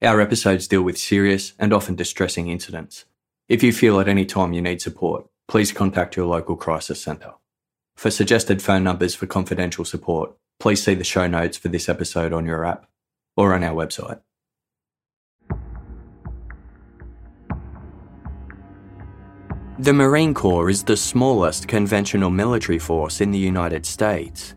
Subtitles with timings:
[0.00, 3.04] Our episodes deal with serious and often distressing incidents.
[3.48, 7.32] If you feel at any time you need support, please contact your local crisis centre.
[7.96, 12.32] For suggested phone numbers for confidential support, please see the show notes for this episode
[12.32, 12.88] on your app
[13.36, 14.20] or on our website.
[19.80, 24.54] The Marine Corps is the smallest conventional military force in the United States.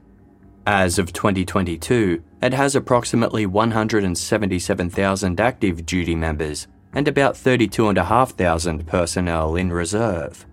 [0.74, 9.74] As of 2022, it has approximately 177,000 active duty members and about 32,500 personnel in
[9.74, 10.46] reserve.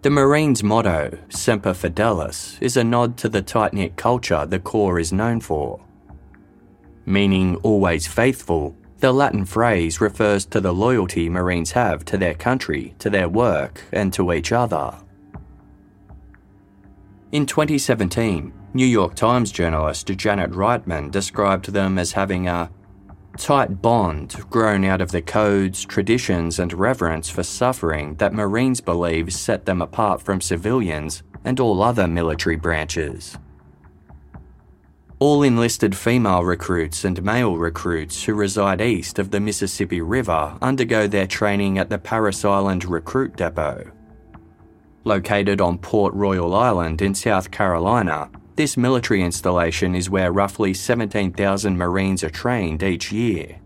[0.00, 4.98] The Marines' motto, Semper Fidelis, is a nod to the tight knit culture the Corps
[4.98, 5.84] is known for.
[7.04, 12.94] Meaning always faithful, the Latin phrase refers to the loyalty Marines have to their country,
[12.98, 14.94] to their work, and to each other.
[17.30, 22.70] In 2017, New York Times journalist Janet Reitman described them as having a
[23.36, 29.30] tight bond grown out of the codes, traditions, and reverence for suffering that Marines believe
[29.32, 33.36] set them apart from civilians and all other military branches.
[35.18, 41.06] All enlisted female recruits and male recruits who reside east of the Mississippi River undergo
[41.06, 43.92] their training at the Parris Island Recruit Depot.
[45.04, 51.76] Located on Port Royal Island in South Carolina, this military installation is where roughly 17,000
[51.76, 53.58] Marines are trained each year.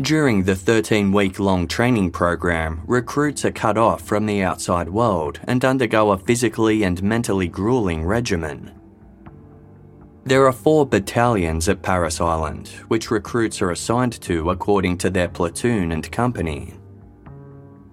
[0.00, 5.38] During the 13 week long training program, recruits are cut off from the outside world
[5.44, 8.72] and undergo a physically and mentally grueling regimen.
[10.24, 15.28] There are four battalions at Parris Island, which recruits are assigned to according to their
[15.28, 16.74] platoon and company.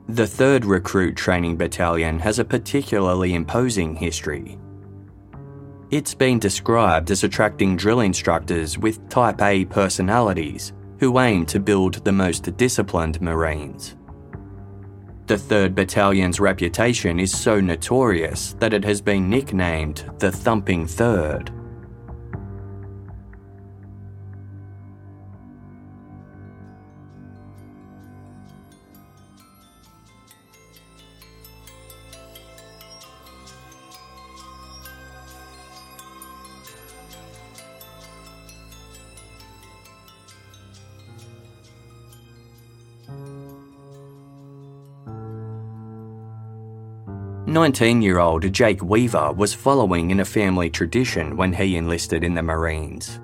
[0.08, 4.58] The 3rd Recruit Training Battalion has a particularly imposing history.
[5.92, 12.06] It's been described as attracting drill instructors with Type A personalities who aim to build
[12.06, 13.98] the most disciplined Marines.
[15.28, 21.52] The 3rd Battalion's reputation is so notorious that it has been nicknamed the Thumping Third.
[47.62, 52.34] 19 year old Jake Weaver was following in a family tradition when he enlisted in
[52.34, 53.20] the Marines.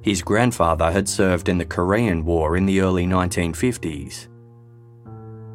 [0.00, 4.28] His grandfather had served in the Korean War in the early 1950s.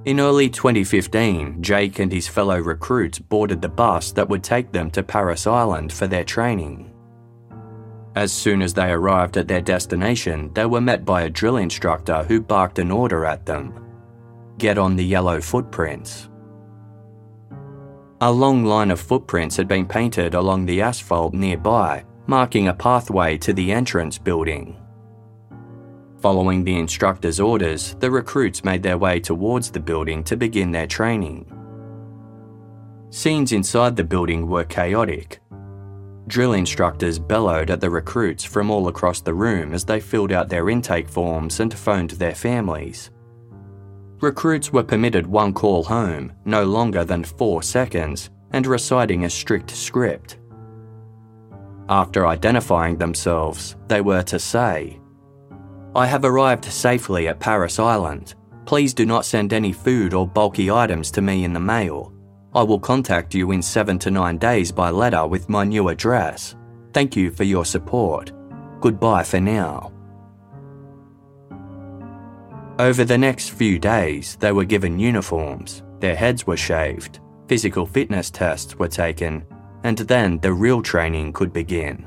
[0.06, 4.92] In early 2015, Jake and his fellow recruits boarded the bus that would take them
[4.92, 6.94] to Parris Island for their training.
[8.16, 12.22] As soon as they arrived at their destination, they were met by a drill instructor
[12.22, 13.84] who barked an order at them
[14.60, 16.30] Get on the yellow footprints.
[18.22, 23.38] A long line of footprints had been painted along the asphalt nearby, marking a pathway
[23.40, 24.78] to the entrance building.
[26.22, 30.88] Following the instructor's orders, the recruits made their way towards the building to begin their
[30.88, 31.46] training.
[33.09, 35.42] Scenes inside the building were chaotic.
[36.28, 40.48] Drill instructors bellowed at the recruits from all across the room as they filled out
[40.48, 43.12] their intake forms and phoned their families.
[44.22, 49.72] Recruits were permitted one call home, no longer than four seconds, and reciting a strict
[49.72, 50.38] script.
[51.90, 55.00] After identifying themselves, they were to say,
[55.96, 58.36] I have arrived safely at Parris Island.
[58.66, 62.14] Please do not send any food or bulky items to me in the mail.
[62.54, 66.56] I will contact you in seven to nine days by letter with my new address.
[66.94, 68.31] Thank you for your support.
[68.80, 69.92] Goodbye for now.
[72.78, 78.30] Over the next few days, they were given uniforms, their heads were shaved, physical fitness
[78.30, 79.45] tests were taken,
[79.83, 82.06] and then the real training could begin.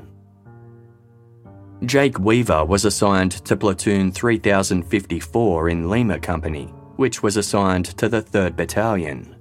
[1.85, 6.65] Jake Weaver was assigned to Platoon 3054 in Lima Company,
[6.97, 9.35] which was assigned to the 3rd Battalion.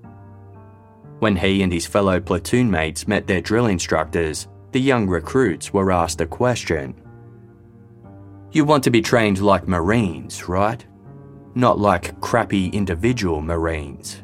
[1.18, 5.92] When he and his fellow platoon mates met their drill instructors, the young recruits were
[5.92, 6.94] asked a question.
[8.52, 10.86] You want to be trained like Marines, right?
[11.54, 14.22] Not like crappy individual Marines.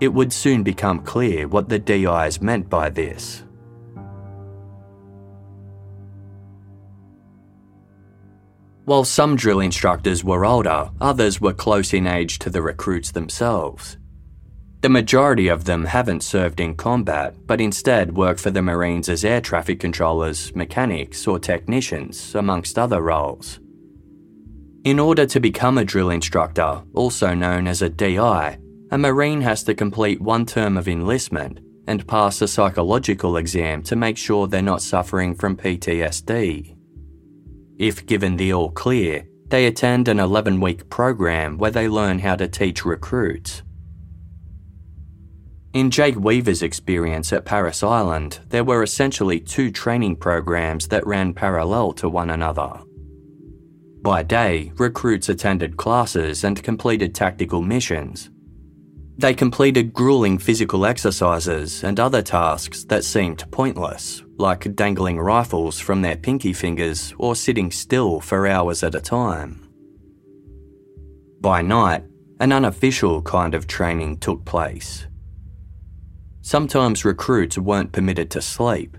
[0.00, 3.42] It would soon become clear what the DIs meant by this.
[8.86, 13.98] While some drill instructors were older, others were close in age to the recruits themselves.
[14.80, 19.24] The majority of them haven't served in combat, but instead work for the Marines as
[19.24, 23.60] air traffic controllers, mechanics, or technicians, amongst other roles.
[24.84, 28.58] In order to become a drill instructor, also known as a DI,
[28.90, 33.94] a Marine has to complete one term of enlistment and pass a psychological exam to
[33.94, 36.74] make sure they're not suffering from PTSD.
[37.78, 42.36] If given the all clear, they attend an 11 week program where they learn how
[42.36, 43.62] to teach recruits.
[45.74, 51.34] In Jake Weaver's experience at Parris Island, there were essentially two training programs that ran
[51.34, 52.80] parallel to one another.
[54.02, 58.30] By day, recruits attended classes and completed tactical missions.
[59.18, 66.00] They completed grueling physical exercises and other tasks that seemed pointless, like dangling rifles from
[66.00, 69.68] their pinky fingers or sitting still for hours at a time.
[71.42, 72.04] By night,
[72.40, 75.06] an unofficial kind of training took place.
[76.40, 78.96] Sometimes recruits weren't permitted to sleep.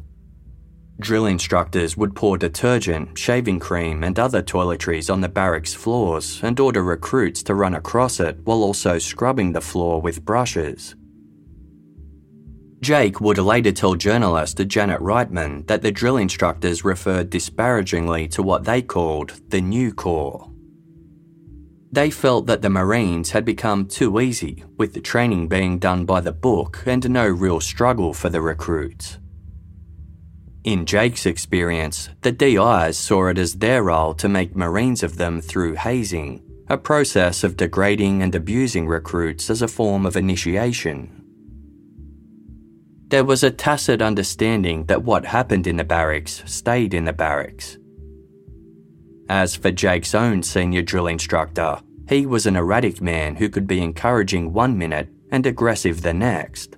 [1.02, 6.60] Drill instructors would pour detergent, shaving cream, and other toiletries on the barracks floors and
[6.60, 10.96] order recruits to run across it while also scrubbing the floor with brushes.
[12.82, 18.64] Jake would later tell journalist Janet Reitman that the drill instructors referred disparagingly to what
[18.64, 20.52] they called the New Corps.
[21.92, 26.22] They felt that the Marines had become too easy, with the training being done by
[26.22, 29.18] the book and no real struggle for the recruits.
[30.64, 35.42] In Jake's experience, the DIs saw it as their role to make Marines of them
[35.42, 41.18] through hazing, a process of degrading and abusing recruits as a form of initiation.
[43.08, 47.78] There was a tacit understanding that what happened in the barracks stayed in the barracks,
[49.32, 51.80] as for Jake's own senior drill instructor,
[52.10, 56.76] he was an erratic man who could be encouraging one minute and aggressive the next.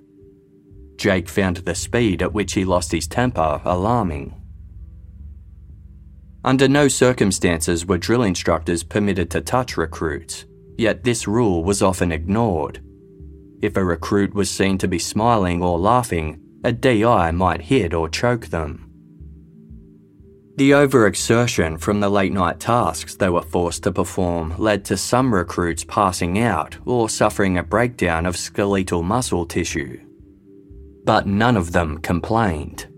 [0.96, 4.40] Jake found the speed at which he lost his temper alarming.
[6.44, 10.44] Under no circumstances were drill instructors permitted to touch recruits,
[10.76, 12.82] yet this rule was often ignored.
[13.62, 18.10] If a recruit was seen to be smiling or laughing, a DI might hit or
[18.10, 18.90] choke them.
[20.56, 25.34] The overexertion from the late night tasks they were forced to perform led to some
[25.34, 29.98] recruits passing out or suffering a breakdown of skeletal muscle tissue.
[31.04, 32.88] But none of them complained.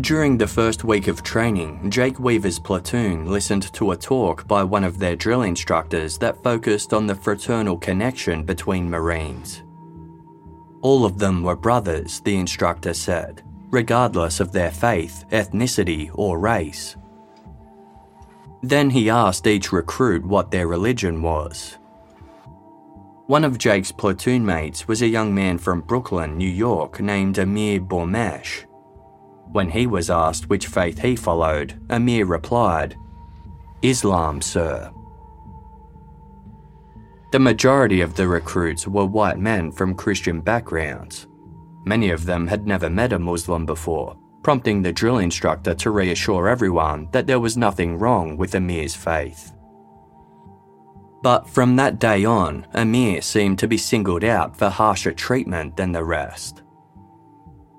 [0.00, 4.84] During the first week of training, Jake Weaver's platoon listened to a talk by one
[4.84, 9.62] of their drill instructors that focused on the fraternal connection between Marines.
[10.82, 16.96] All of them were brothers, the instructor said regardless of their faith, ethnicity, or race.
[18.62, 21.78] Then he asked each recruit what their religion was.
[23.30, 27.78] One of Jake's platoon mates was a young man from Brooklyn, New York, named Amir
[27.78, 28.66] Bourmeche.
[29.52, 32.96] When he was asked which faith he followed, Amir replied,
[33.82, 34.90] Islam, sir.
[37.30, 41.28] The majority of the recruits were white men from Christian backgrounds.
[41.84, 46.48] Many of them had never met a Muslim before, prompting the drill instructor to reassure
[46.48, 49.52] everyone that there was nothing wrong with Amir's faith.
[51.22, 55.92] But from that day on, Amir seemed to be singled out for harsher treatment than
[55.92, 56.62] the rest.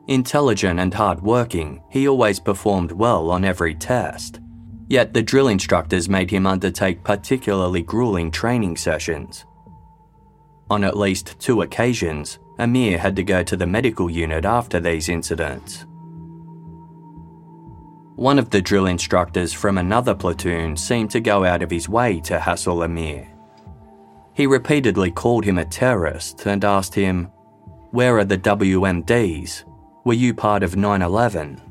[0.07, 4.39] Intelligent and hard-working, he always performed well on every test.
[4.87, 9.45] Yet the drill instructors made him undertake particularly grueling training sessions.
[10.69, 15.09] On at least two occasions, Amir had to go to the medical unit after these
[15.09, 15.85] incidents.
[18.15, 22.19] One of the drill instructors from another platoon seemed to go out of his way
[22.21, 23.27] to hassle Amir.
[24.33, 27.25] He repeatedly called him a terrorist and asked him,
[27.91, 29.63] Where are the WMDs?
[30.05, 31.61] Were you part of 9 11?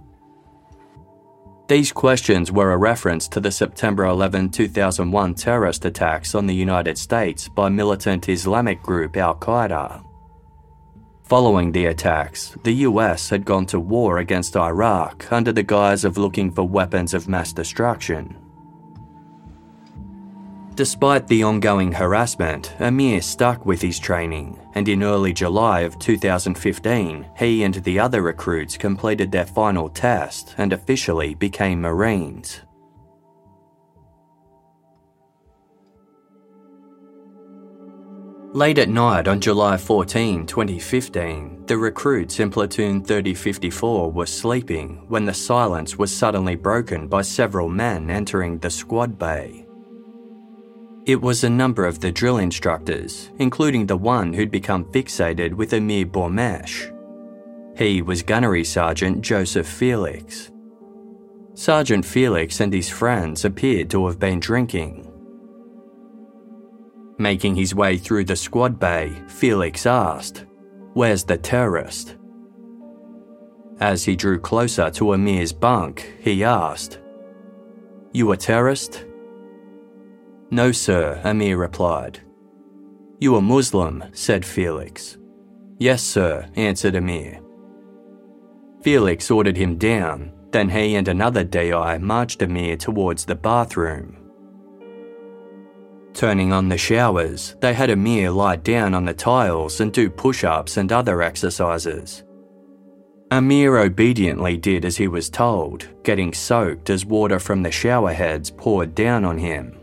[1.69, 6.99] These questions were a reference to the September 11, 2001 terrorist attacks on the United
[6.99, 10.05] States by militant Islamic group Al Qaeda.
[11.23, 16.19] Following the attacks, the US had gone to war against Iraq under the guise of
[16.19, 18.37] looking for weapons of mass destruction.
[20.81, 27.27] Despite the ongoing harassment, Amir stuck with his training, and in early July of 2015,
[27.37, 32.63] he and the other recruits completed their final test and officially became Marines.
[38.55, 45.27] Late at night on July 14, 2015, the recruits in Platoon 3054 were sleeping when
[45.27, 49.67] the silence was suddenly broken by several men entering the squad bay.
[51.07, 55.73] It was a number of the drill instructors, including the one who'd become fixated with
[55.73, 56.95] Amir Bourmeche.
[57.77, 60.51] He was Gunnery Sergeant Joseph Felix.
[61.55, 65.07] Sergeant Felix and his friends appeared to have been drinking.
[67.19, 70.45] Making his way through the squad bay, Felix asked,
[70.93, 72.17] Where's the terrorist?
[73.79, 77.01] As he drew closer to Amir's bunk, he asked,
[78.13, 79.07] You a terrorist?
[80.51, 82.21] No, sir, Amir replied.
[83.21, 85.17] You are Muslim, said Felix.
[85.79, 87.41] Yes, sir, answered Amir.
[88.83, 94.17] Felix ordered him down, then he and another DI marched Amir towards the bathroom.
[96.15, 100.43] Turning on the showers, they had Amir lie down on the tiles and do push
[100.43, 102.25] ups and other exercises.
[103.31, 108.51] Amir obediently did as he was told, getting soaked as water from the shower heads
[108.51, 109.80] poured down on him.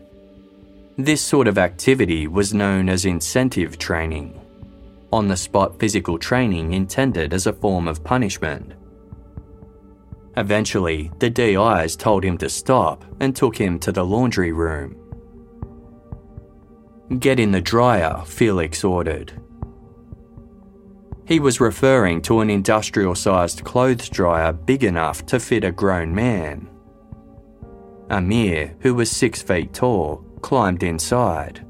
[0.98, 4.40] This sort of activity was known as incentive training,
[5.12, 8.72] on the spot physical training intended as a form of punishment.
[10.36, 14.96] Eventually, the DIs told him to stop and took him to the laundry room.
[17.20, 19.40] Get in the dryer, Felix ordered.
[21.26, 26.12] He was referring to an industrial sized clothes dryer big enough to fit a grown
[26.12, 26.68] man.
[28.10, 31.64] Amir, who was six feet tall, climbed inside.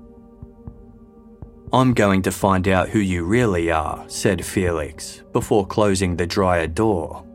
[1.73, 6.67] I'm going to find out who you really are, said Felix, before closing the dryer
[6.67, 7.27] door.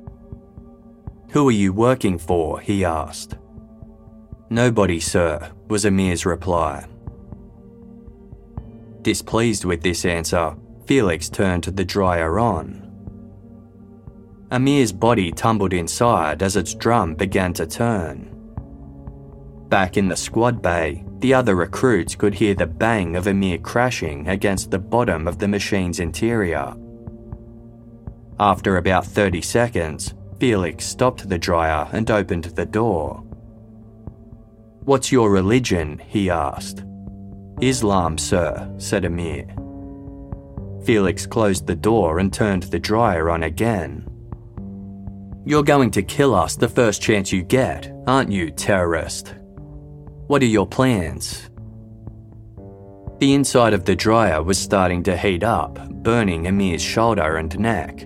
[1.30, 2.60] Who are you working for?
[2.60, 3.36] he asked.
[4.50, 6.86] Nobody, sir, was Amir's reply.
[9.02, 12.84] Displeased with this answer, Felix turned the dryer on.
[14.52, 18.30] Amir's body tumbled inside as its drum began to turn.
[19.70, 24.28] Back in the squad bay, the other recruits could hear the bang of Amir crashing
[24.28, 26.76] against the bottom of the machine's interior.
[28.42, 33.24] After about 30 seconds, Felix stopped the dryer and opened the door.
[34.84, 36.02] What's your religion?
[36.06, 36.84] he asked.
[37.62, 39.48] Islam, sir, said Amir.
[40.84, 44.06] Felix closed the door and turned the dryer on again.
[45.46, 49.36] You're going to kill us the first chance you get, aren't you, terrorist?
[50.28, 51.50] What are your plans?
[53.20, 58.06] The inside of the dryer was starting to heat up, burning Amir's shoulder and neck.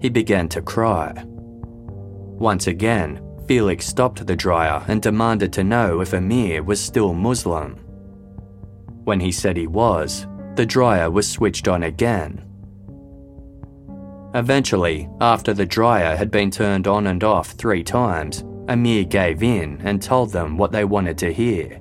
[0.00, 1.24] He began to cry.
[1.26, 7.76] Once again, Felix stopped the dryer and demanded to know if Amir was still Muslim.
[9.04, 12.44] When he said he was, the dryer was switched on again.
[14.34, 19.80] Eventually, after the dryer had been turned on and off three times, Amir gave in
[19.82, 21.80] and told them what they wanted to hear.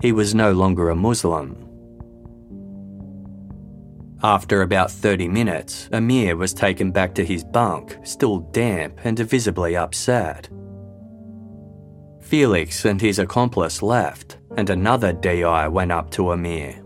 [0.00, 1.62] He was no longer a Muslim.
[4.22, 9.76] After about 30 minutes, Amir was taken back to his bunk, still damp and visibly
[9.76, 10.48] upset.
[12.20, 16.82] Felix and his accomplice left, and another DI went up to Amir.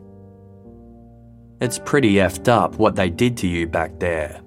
[1.61, 4.41] It's pretty effed up what they did to you back there.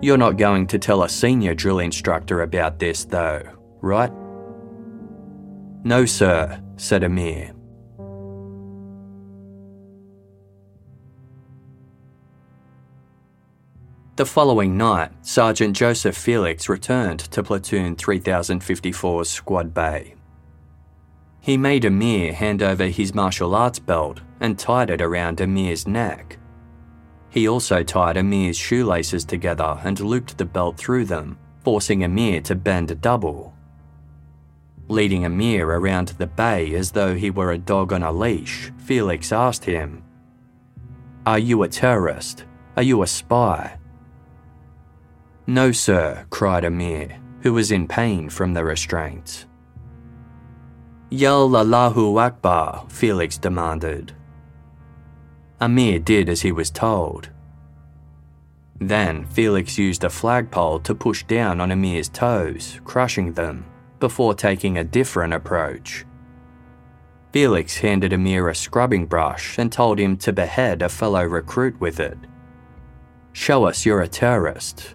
[0.00, 3.42] You're not going to tell a senior drill instructor about this, though,
[3.80, 4.12] right?
[5.84, 7.54] No, sir, said Amir.
[14.16, 20.14] The following night, Sergeant Joseph Felix returned to Platoon 3054's Squad Bay.
[21.40, 26.38] He made Amir hand over his martial arts belt and tied it around Amir's neck.
[27.34, 32.54] He also tied Amir's shoelaces together and looped the belt through them, forcing Amir to
[32.54, 33.52] bend double.
[34.86, 39.32] Leading Amir around the bay as though he were a dog on a leash, Felix
[39.32, 40.04] asked him,
[41.26, 42.44] Are you a terrorist?
[42.76, 43.78] Are you a spy?
[45.48, 49.46] No, sir, cried Amir, who was in pain from the restraints.
[51.10, 54.14] Yell Allahu Akbar, Felix demanded.
[55.64, 57.30] Amir did as he was told.
[58.80, 63.64] Then Felix used a flagpole to push down on Amir's toes, crushing them,
[63.98, 66.04] before taking a different approach.
[67.32, 71.98] Felix handed Amir a scrubbing brush and told him to behead a fellow recruit with
[71.98, 72.18] it.
[73.32, 74.94] Show us you're a terrorist,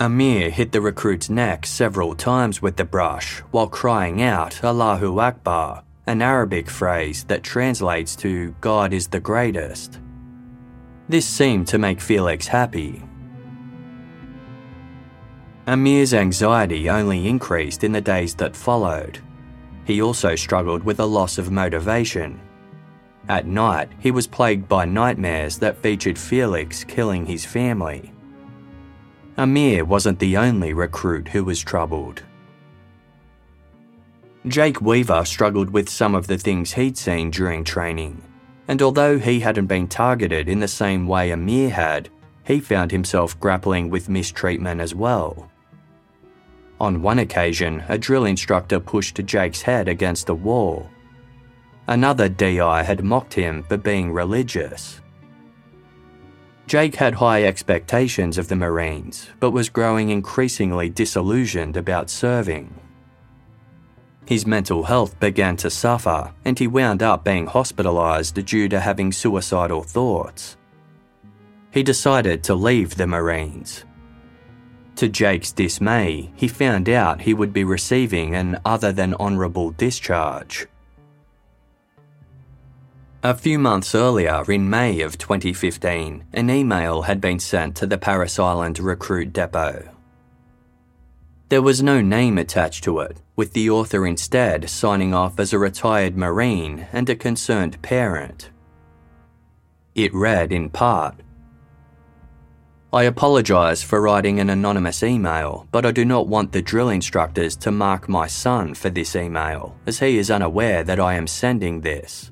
[0.00, 5.84] Amir hit the recruit's neck several times with the brush while crying out Allahu Akbar,
[6.10, 10.00] an Arabic phrase that translates to God is the greatest.
[11.08, 13.04] This seemed to make Felix happy.
[15.68, 19.20] Amir's anxiety only increased in the days that followed.
[19.84, 22.40] He also struggled with a loss of motivation.
[23.28, 28.12] At night, he was plagued by nightmares that featured Felix killing his family.
[29.36, 32.24] Amir wasn't the only recruit who was troubled.
[34.46, 38.22] Jake Weaver struggled with some of the things he'd seen during training,
[38.68, 42.08] and although he hadn't been targeted in the same way Amir had,
[42.44, 45.50] he found himself grappling with mistreatment as well.
[46.80, 50.88] On one occasion, a drill instructor pushed Jake's head against the wall.
[51.86, 55.02] Another DI had mocked him for being religious.
[56.66, 62.74] Jake had high expectations of the Marines, but was growing increasingly disillusioned about serving.
[64.30, 69.10] His mental health began to suffer, and he wound up being hospitalised due to having
[69.10, 70.56] suicidal thoughts.
[71.72, 73.84] He decided to leave the Marines.
[74.94, 80.68] To Jake's dismay, he found out he would be receiving an other than honourable discharge.
[83.24, 87.98] A few months earlier, in May of 2015, an email had been sent to the
[87.98, 89.90] Parris Island Recruit Depot.
[91.50, 95.58] There was no name attached to it, with the author instead signing off as a
[95.58, 98.50] retired Marine and a concerned parent.
[99.96, 101.16] It read in part
[102.92, 107.56] I apologise for writing an anonymous email, but I do not want the drill instructors
[107.56, 111.80] to mark my son for this email, as he is unaware that I am sending
[111.80, 112.30] this.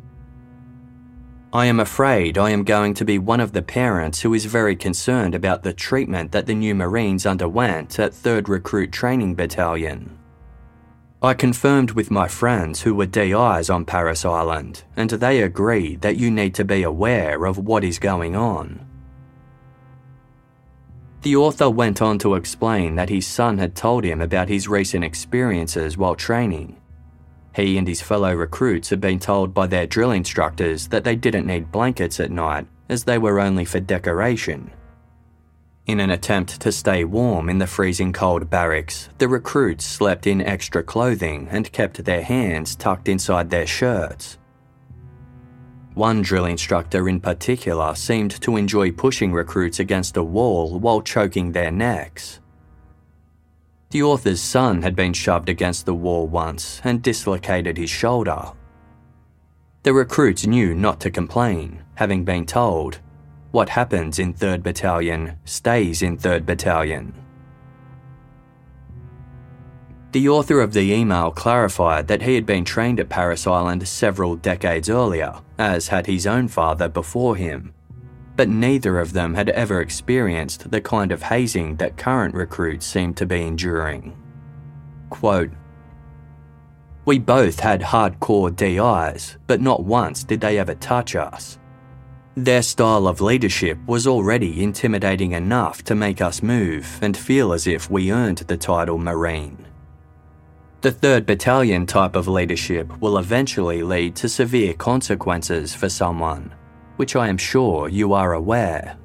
[1.51, 4.77] I am afraid I am going to be one of the parents who is very
[4.77, 10.19] concerned about the treatment that the new Marines underwent at 3rd Recruit Training Battalion.
[11.23, 16.19] I confirmed with my friends who were DIs on Parris Island, and they agreed that
[16.19, 18.87] you need to be aware of what is going on.
[21.23, 25.03] The author went on to explain that his son had told him about his recent
[25.03, 26.78] experiences while training
[27.59, 31.47] he and his fellow recruits had been told by their drill instructors that they didn't
[31.47, 34.71] need blankets at night as they were only for decoration.
[35.87, 40.41] In an attempt to stay warm in the freezing cold barracks, the recruits slept in
[40.41, 44.39] extra clothing and kept their hands tucked inside their shirts.
[45.95, 51.51] One drill instructor in particular seemed to enjoy pushing recruits against a wall while choking
[51.51, 52.39] their necks.
[53.91, 58.53] The author's son had been shoved against the wall once and dislocated his shoulder.
[59.83, 63.01] The recruits knew not to complain, having been told,
[63.51, 67.15] what happens in 3rd Battalion stays in 3rd Battalion.
[70.13, 74.37] The author of the email clarified that he had been trained at Parris Island several
[74.37, 77.73] decades earlier, as had his own father before him,
[78.39, 83.13] but neither of them had ever experienced the kind of hazing that current recruits seem
[83.13, 84.17] to be enduring.
[85.11, 85.51] Quote,
[87.05, 91.59] we both had hardcore DIs, but not once did they ever touch us.
[92.37, 97.67] Their style of leadership was already intimidating enough to make us move and feel as
[97.67, 99.67] if we earned the title Marine.
[100.83, 106.55] The 3rd Battalion type of leadership will eventually lead to severe consequences for someone,
[106.99, 108.97] which I am sure you are aware.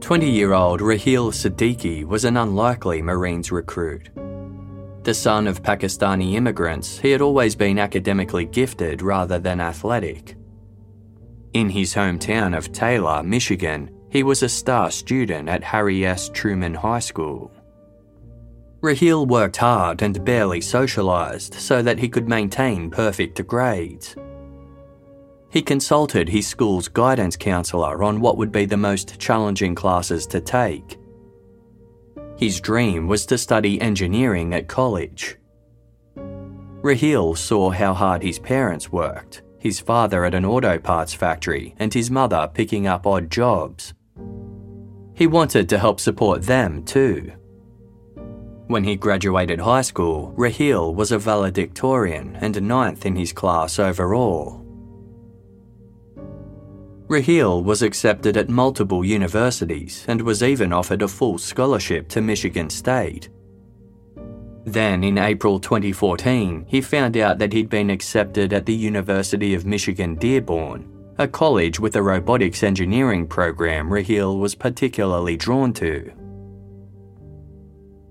[0.00, 4.10] Twenty-year-old Raheel Siddiqui was an unlikely Marines recruit.
[5.04, 10.36] The son of Pakistani immigrants, he had always been academically gifted rather than athletic.
[11.54, 16.28] In his hometown of Taylor, Michigan, he was a star student at Harry S.
[16.28, 17.50] Truman High School.
[18.82, 24.16] Raheel worked hard and barely socialised so that he could maintain perfect grades.
[25.50, 30.40] He consulted his school's guidance counsellor on what would be the most challenging classes to
[30.40, 30.98] take.
[32.36, 35.36] His dream was to study engineering at college.
[36.16, 41.94] Raheel saw how hard his parents worked, his father at an auto parts factory and
[41.94, 43.94] his mother picking up odd jobs.
[45.14, 47.30] He wanted to help support them too.
[48.72, 54.64] When he graduated high school, Raheel was a valedictorian and ninth in his class overall.
[57.06, 62.70] Raheel was accepted at multiple universities and was even offered a full scholarship to Michigan
[62.70, 63.28] State.
[64.64, 69.66] Then, in April 2014, he found out that he'd been accepted at the University of
[69.66, 76.10] Michigan Dearborn, a college with a robotics engineering program Raheel was particularly drawn to.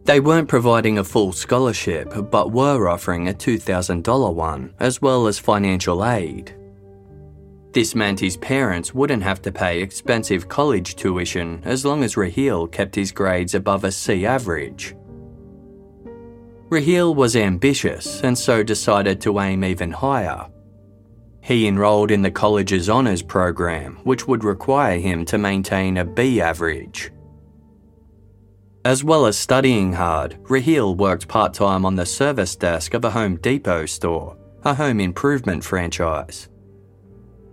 [0.03, 5.37] They weren't providing a full scholarship, but were offering a $2,000 one, as well as
[5.37, 6.55] financial aid.
[7.71, 12.67] This meant his parents wouldn't have to pay expensive college tuition as long as Raheel
[12.67, 14.95] kept his grades above a C average.
[16.69, 20.49] Raheel was ambitious and so decided to aim even higher.
[21.41, 26.41] He enrolled in the college's honours program, which would require him to maintain a B
[26.41, 27.11] average.
[28.83, 33.11] As well as studying hard, Raheel worked part time on the service desk of a
[33.11, 36.49] Home Depot store, a home improvement franchise.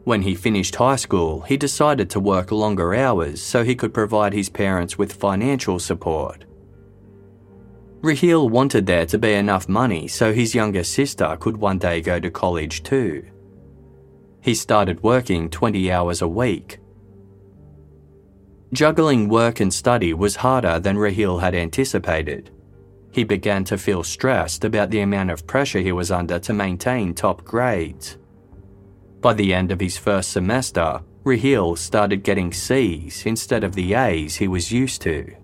[0.05, 4.33] When he finished high school, he decided to work longer hours so he could provide
[4.33, 6.47] his parents with financial support.
[8.01, 12.19] Raheel wanted there to be enough money so his younger sister could one day go
[12.19, 13.23] to college too.
[14.41, 16.79] He started working 20 hours a week.
[18.73, 22.51] Juggling work and study was harder than Raheel had anticipated.
[23.11, 27.15] He began to feel stressed about the amount of pressure he was under to maintain
[27.15, 28.19] top grades.
[29.21, 34.37] By the end of his first semester, Raheel started getting C's instead of the A's
[34.37, 35.35] he was used to.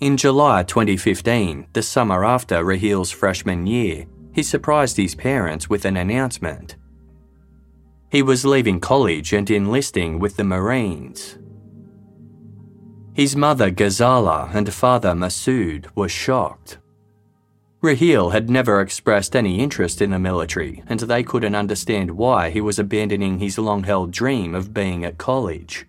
[0.00, 5.96] In July 2015, the summer after Raheel's freshman year, he surprised his parents with an
[5.96, 6.76] announcement.
[8.12, 11.38] He was leaving college and enlisting with the Marines.
[13.14, 16.76] His mother Ghazala and father Masood were shocked.
[17.80, 22.60] Raheel had never expressed any interest in the military, and they couldn't understand why he
[22.60, 25.86] was abandoning his long held dream of being at college.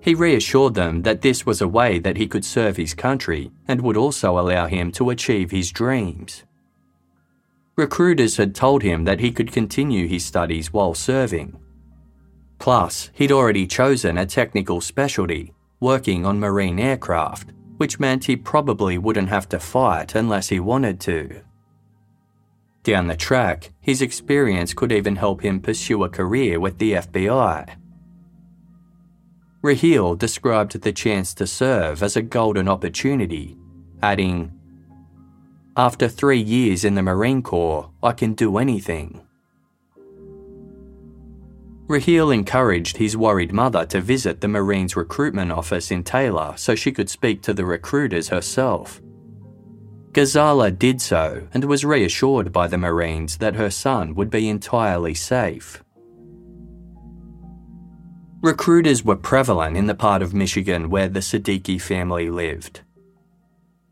[0.00, 3.82] He reassured them that this was a way that he could serve his country and
[3.82, 6.44] would also allow him to achieve his dreams.
[7.76, 11.58] Recruiters had told him that he could continue his studies while serving.
[12.58, 18.96] Plus, he'd already chosen a technical specialty, working on marine aircraft, which meant he probably
[18.96, 21.42] wouldn't have to fight unless he wanted to.
[22.82, 27.76] Down the track, his experience could even help him pursue a career with the FBI.
[29.60, 33.58] Raheel described the chance to serve as a golden opportunity,
[34.02, 34.52] adding,
[35.78, 39.20] After three years in the Marine Corps, I can do anything.
[41.86, 46.92] Raheel encouraged his worried mother to visit the Marines recruitment office in Taylor so she
[46.92, 49.02] could speak to the recruiters herself.
[50.12, 55.12] Ghazala did so and was reassured by the Marines that her son would be entirely
[55.12, 55.84] safe.
[58.40, 62.80] Recruiters were prevalent in the part of Michigan where the Siddiqui family lived.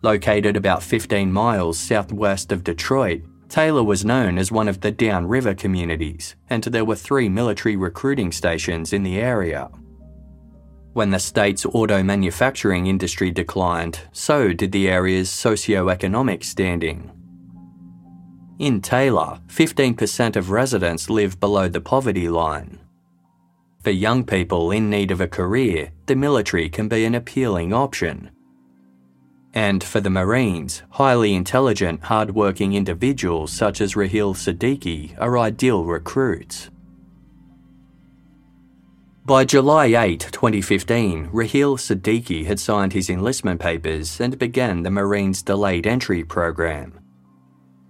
[0.04, 5.54] Located about 15 miles southwest of Detroit, Taylor was known as one of the downriver
[5.54, 9.70] communities, and there were three military recruiting stations in the area.
[10.92, 17.10] When the state's auto manufacturing industry declined, so did the area's socio-economic standing.
[18.58, 22.78] In Taylor, 15% of residents live below the poverty line.
[23.82, 28.33] For young people in need of a career, the military can be an appealing option,
[29.54, 36.70] and for the Marines, highly intelligent, hard-working individuals such as Raheel Siddiqui are ideal recruits.
[39.24, 45.40] By July 8, 2015, Raheel Siddiqui had signed his enlistment papers and began the Marines
[45.40, 46.98] Delayed Entry Program.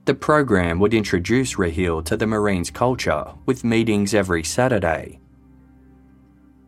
[0.05, 5.19] The program would introduce Raheel to the Marines culture with meetings every Saturday.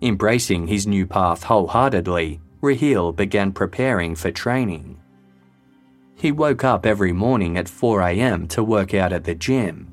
[0.00, 5.00] Embracing his new path wholeheartedly, Raheel began preparing for training.
[6.16, 9.87] He woke up every morning at 4am to work out at the gym.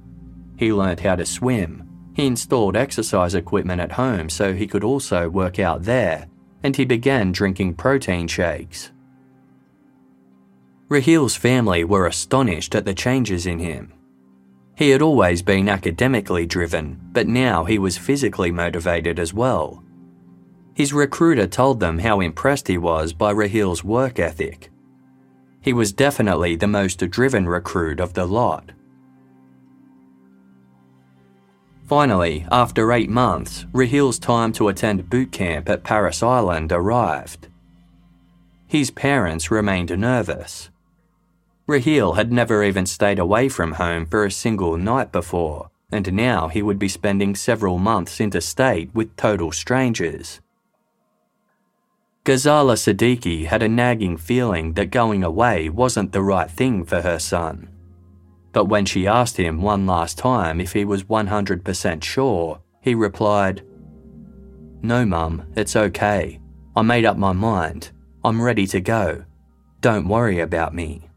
[0.57, 1.87] He learnt how to swim.
[2.15, 6.27] He installed exercise equipment at home so he could also work out there,
[6.63, 8.91] and he began drinking protein shakes.
[10.89, 13.93] Raheel's family were astonished at the changes in him.
[14.75, 19.82] He had always been academically driven, but now he was physically motivated as well.
[20.73, 24.71] His recruiter told them how impressed he was by Raheel's work ethic.
[25.61, 28.71] He was definitely the most driven recruit of the lot.
[31.87, 37.49] Finally, after eight months, Raheel's time to attend boot camp at Parris Island arrived.
[38.65, 40.71] His parents remained nervous.
[41.67, 46.47] Raheel had never even stayed away from home for a single night before, and now
[46.47, 50.41] he would be spending several months interstate with total strangers.
[52.25, 57.19] Ghazala Siddiqui had a nagging feeling that going away wasn't the right thing for her
[57.19, 57.67] son.
[58.53, 63.63] But when she asked him one last time if he was 100% sure, he replied,
[64.81, 66.39] No, Mum, it's okay.
[66.77, 67.91] I made up my mind.
[68.23, 69.25] I'm ready to go.
[69.81, 71.09] Don't worry about me.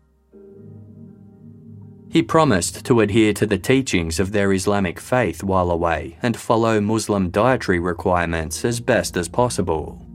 [2.08, 6.80] He promised to adhere to the teachings of their Islamic faith while away and follow
[6.80, 10.05] Muslim dietary requirements as best as possible.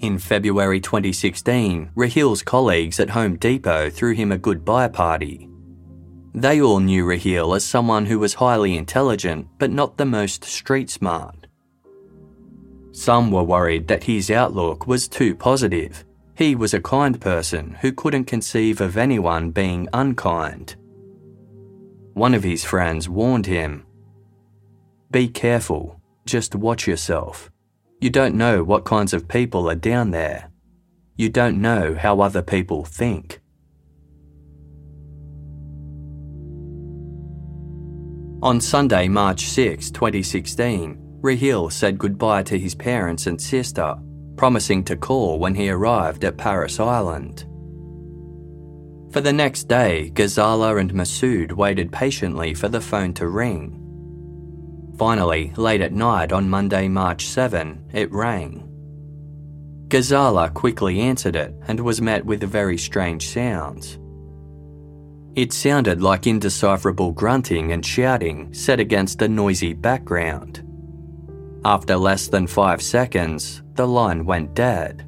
[0.00, 5.48] In February 2016, Raheel's colleagues at Home Depot threw him a goodbye party.
[6.34, 10.88] They all knew Raheel as someone who was highly intelligent but not the most street
[10.90, 11.46] smart.
[12.92, 16.04] Some were worried that his outlook was too positive
[16.38, 20.76] he was a kind person who couldn't conceive of anyone being unkind.
[22.14, 23.84] One of his friends warned him
[25.10, 27.50] Be careful, just watch yourself.
[28.00, 30.50] You don't know what kinds of people are down there.
[31.16, 33.40] You don't know how other people think.
[38.40, 43.96] On Sunday, March 6, 2016, Raheel said goodbye to his parents and sister
[44.38, 47.44] promising to call when he arrived at Parris Island.
[49.12, 53.77] For the next day, Ghazala and Masood waited patiently for the phone to ring.
[54.98, 58.64] Finally, late at night on Monday, March 7, it rang.
[59.86, 63.98] Ghazala quickly answered it and was met with very strange sounds.
[65.36, 70.64] It sounded like indecipherable grunting and shouting set against a noisy background.
[71.64, 75.06] After less than five seconds, the line went dead.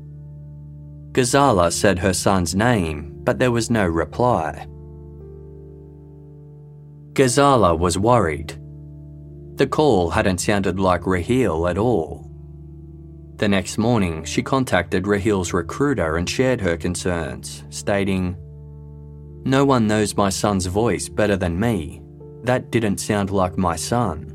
[1.11, 4.69] Ghazala said her son's name, but there was no reply.
[7.15, 8.60] Ghazala was worried.
[9.61, 12.31] The call hadn't sounded like Raheel at all.
[13.37, 18.39] The next morning, she contacted Raheel's recruiter and shared her concerns, stating,
[19.45, 22.01] No one knows my son's voice better than me.
[22.43, 24.29] That didn't sound like my son.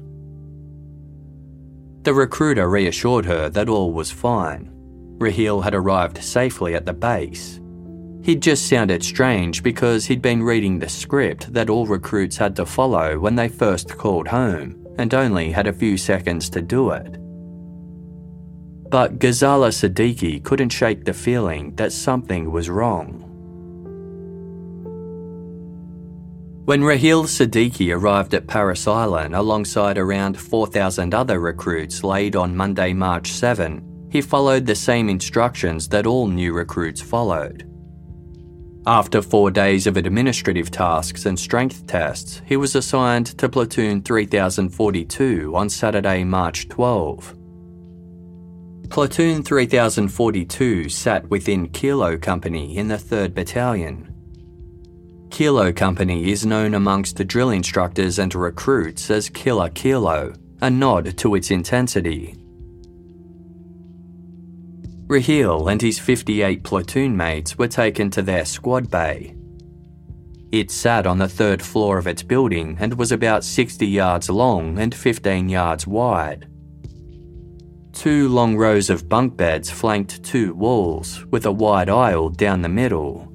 [2.03, 4.69] The recruiter reassured her that all was fine.
[5.17, 7.59] Raheel had arrived safely at the base.
[8.21, 12.65] He'd just sounded strange because he'd been reading the script that all recruits had to
[12.67, 17.17] follow when they first called home and only had a few seconds to do it.
[18.89, 23.21] But Ghazala Siddiqui couldn't shake the feeling that something was wrong.
[26.65, 32.93] When Raheel Siddiqui arrived at Parris Island alongside around 4,000 other recruits late on Monday,
[32.93, 37.69] March 7, he followed the same instructions that all new recruits followed.
[38.88, 45.54] After four days of administrative tasks and strength tests, he was assigned to Platoon 3042
[45.56, 47.36] on Saturday, March 12.
[48.89, 54.15] Platoon 3042 sat within Kilo Company in the 3rd Battalion,
[55.36, 61.17] Kilo Company is known amongst the drill instructors and recruits as Killer Kilo, a nod
[61.17, 62.36] to its intensity.
[65.07, 69.35] Raheel and his 58 platoon mates were taken to their squad bay.
[70.51, 74.79] It sat on the third floor of its building and was about 60 yards long
[74.79, 76.47] and 15 yards wide.
[77.93, 82.69] Two long rows of bunk beds flanked two walls, with a wide aisle down the
[82.69, 83.31] middle.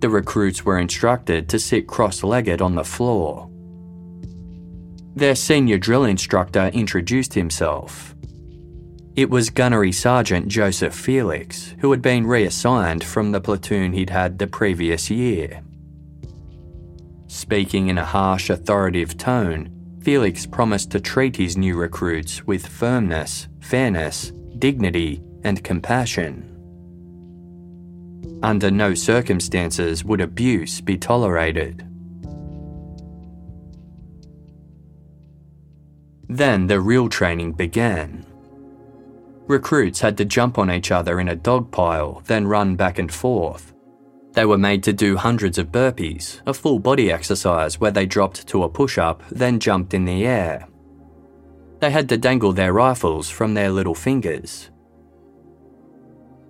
[0.00, 3.50] The recruits were instructed to sit cross legged on the floor.
[5.16, 8.14] Their senior drill instructor introduced himself.
[9.16, 14.40] It was Gunnery Sergeant Joseph Felix, who had been reassigned from the platoon he'd had
[14.40, 15.62] the previous year.
[17.28, 19.70] Speaking in a harsh, authoritative tone,
[20.02, 26.50] Felix promised to treat his new recruits with firmness, fairness, dignity, and compassion.
[28.42, 31.86] Under no circumstances would abuse be tolerated.
[36.28, 38.26] Then the real training began.
[39.46, 43.12] Recruits had to jump on each other in a dog pile, then run back and
[43.12, 43.74] forth.
[44.32, 48.46] They were made to do hundreds of burpees, a full body exercise where they dropped
[48.48, 50.66] to a push up, then jumped in the air.
[51.80, 54.70] They had to dangle their rifles from their little fingers,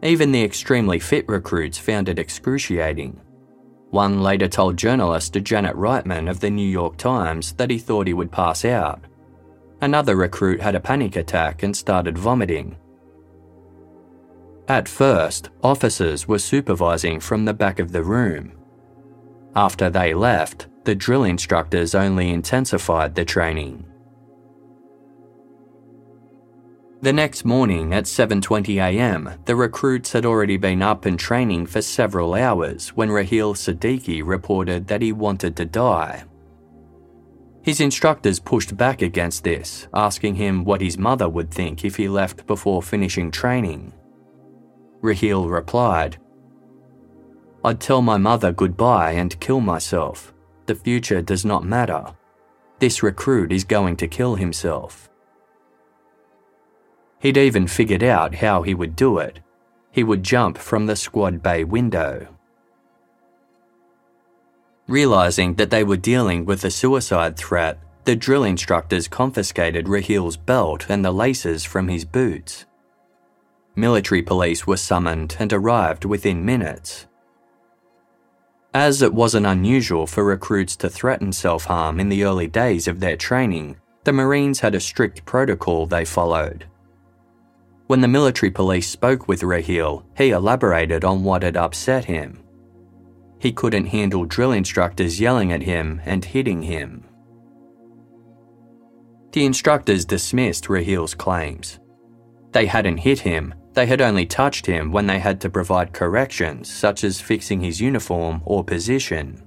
[0.05, 3.19] even the extremely fit recruits found it excruciating.
[3.89, 8.13] One later told journalist Janet Reitman of the New York Times that he thought he
[8.13, 9.03] would pass out.
[9.81, 12.77] Another recruit had a panic attack and started vomiting.
[14.69, 18.53] At first, officers were supervising from the back of the room.
[19.55, 23.85] After they left, the drill instructors only intensified the training.
[27.03, 32.33] The next morning at 7.20am, the recruits had already been up and training for several
[32.33, 36.25] hours when Raheel Siddiqui reported that he wanted to die.
[37.63, 42.09] His instructors pushed back against this, asking him what his mother would think if he
[42.09, 43.93] left before finishing training.
[45.05, 46.17] Raheel replied,
[47.63, 50.33] I'd tell my mother goodbye and kill myself.
[50.65, 52.07] The future does not matter.
[52.79, 55.11] This recruit is going to kill himself.
[57.19, 59.41] He'd even figured out how he would do it.
[59.93, 62.27] He would jump from the squad bay window.
[64.89, 70.87] Realizing that they were dealing with a suicide threat, the drill instructors confiscated Raheel's belt
[70.89, 72.65] and the laces from his boots.
[73.77, 77.07] Military police were summoned and arrived within minutes.
[78.73, 83.01] As it wasn't unusual for recruits to threaten self harm in the early days of
[83.01, 86.67] their training, the Marines had a strict protocol they followed.
[87.87, 92.43] When the military police spoke with Raheel, he elaborated on what had upset him.
[93.39, 97.05] He couldn't handle drill instructors yelling at him and hitting him.
[99.33, 101.81] The instructors dismissed Raheel's claims.
[102.53, 106.73] They hadn't hit him, they had only touched him when they had to provide corrections,
[106.73, 109.43] such as fixing his uniform or position.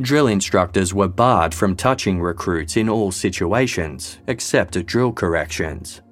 [0.00, 6.02] Drill instructors were barred from touching recruits in all situations, except at drill corrections.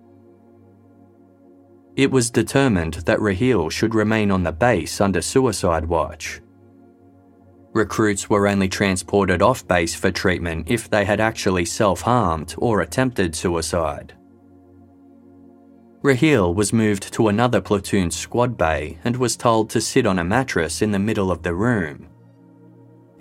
[1.96, 6.40] It was determined that Raheel should remain on the base under suicide watch.
[7.72, 12.80] Recruits were only transported off base for treatment if they had actually self harmed or
[12.80, 14.14] attempted suicide.
[16.04, 20.24] Raheel was moved to another platoon squad bay and was told to sit on a
[20.24, 22.10] mattress in the middle of the room.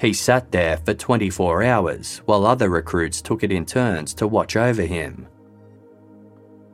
[0.01, 4.57] He sat there for 24 hours while other recruits took it in turns to watch
[4.57, 5.29] over him.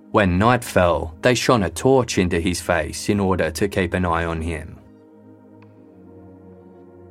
[0.10, 4.04] When night fell, they shone a torch into his face in order to keep an
[4.04, 4.80] eye on him.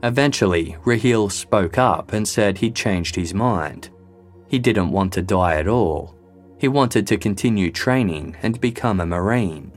[0.02, 3.90] Eventually, Raheel spoke up and said he'd changed his mind.
[4.48, 6.17] He didn't want to die at all
[6.58, 9.72] he wanted to continue training and become a Marine.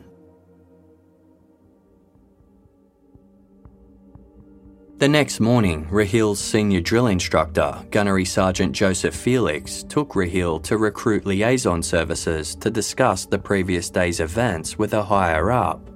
[4.98, 11.26] The next morning, Raheel's senior drill instructor, Gunnery Sergeant Joseph Felix, took Raheel to recruit
[11.26, 15.90] liaison services to discuss the previous day's events with a higher up.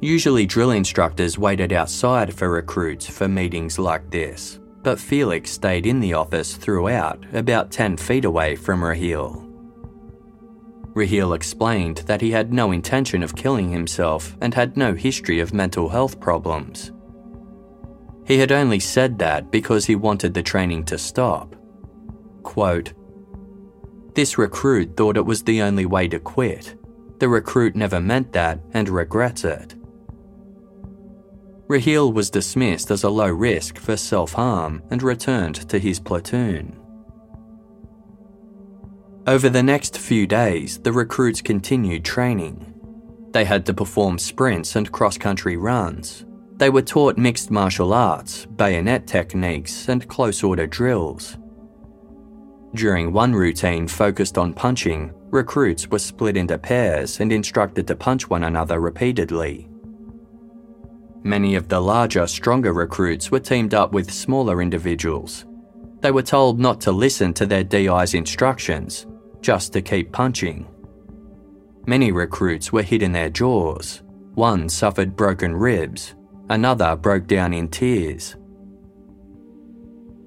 [0.00, 6.00] Usually, drill instructors waited outside for recruits for meetings like this but Felix stayed in
[6.00, 9.46] the office throughout, about 10 feet away from Raheel.
[10.94, 15.54] Raheel explained that he had no intention of killing himself and had no history of
[15.54, 16.92] mental health problems.
[18.26, 21.54] He had only said that because he wanted the training to stop.
[22.42, 22.92] Quote,
[24.14, 26.76] This recruit thought it was the only way to quit.
[27.18, 29.74] The recruit never meant that and regrets it.
[31.70, 36.76] Raheel was dismissed as a low risk for self harm and returned to his platoon.
[39.28, 42.74] Over the next few days, the recruits continued training.
[43.30, 46.26] They had to perform sprints and cross country runs.
[46.56, 51.38] They were taught mixed martial arts, bayonet techniques, and close order drills.
[52.74, 58.28] During one routine focused on punching, recruits were split into pairs and instructed to punch
[58.28, 59.69] one another repeatedly.
[61.22, 65.44] Many of the larger, stronger recruits were teamed up with smaller individuals.
[66.00, 69.06] They were told not to listen to their DI's instructions,
[69.42, 70.66] just to keep punching.
[71.86, 74.02] Many recruits were hit in their jaws.
[74.34, 76.14] One suffered broken ribs,
[76.48, 78.36] another broke down in tears.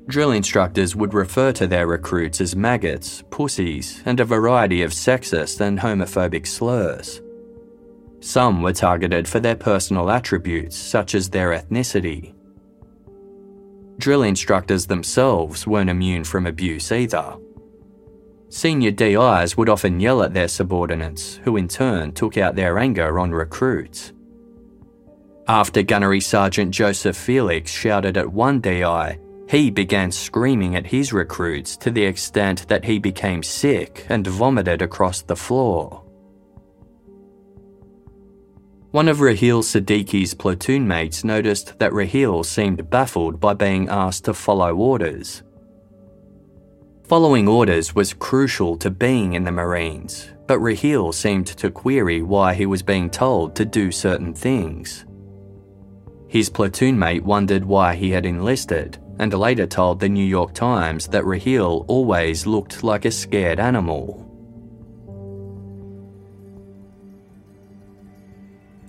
[0.08, 5.60] Drill instructors would refer to their recruits as maggots, pussies, and a variety of sexist
[5.60, 7.22] and homophobic slurs.
[8.23, 12.33] Some were targeted for their personal attributes, such as their ethnicity.
[13.97, 17.36] Drill instructors themselves weren't immune from abuse either.
[18.47, 23.19] Senior DIs would often yell at their subordinates, who in turn took out their anger
[23.19, 24.13] on recruits.
[25.49, 31.75] After Gunnery Sergeant Joseph Felix shouted at one DI, he began screaming at his recruits
[31.75, 36.03] to the extent that he became sick and vomited across the floor.
[38.93, 44.36] One of Raheel Siddiqui's platoon mates noticed that Raheel seemed baffled by being asked to
[44.36, 45.41] follow orders.
[47.05, 52.53] Following orders was crucial to being in the Marines, but Raheel seemed to query why
[52.53, 55.05] he was being told to do certain things.
[56.28, 61.07] His platoon mate wondered why he had enlisted and later told the New York Times
[61.07, 64.22] that Raheel always looked like a scared animal.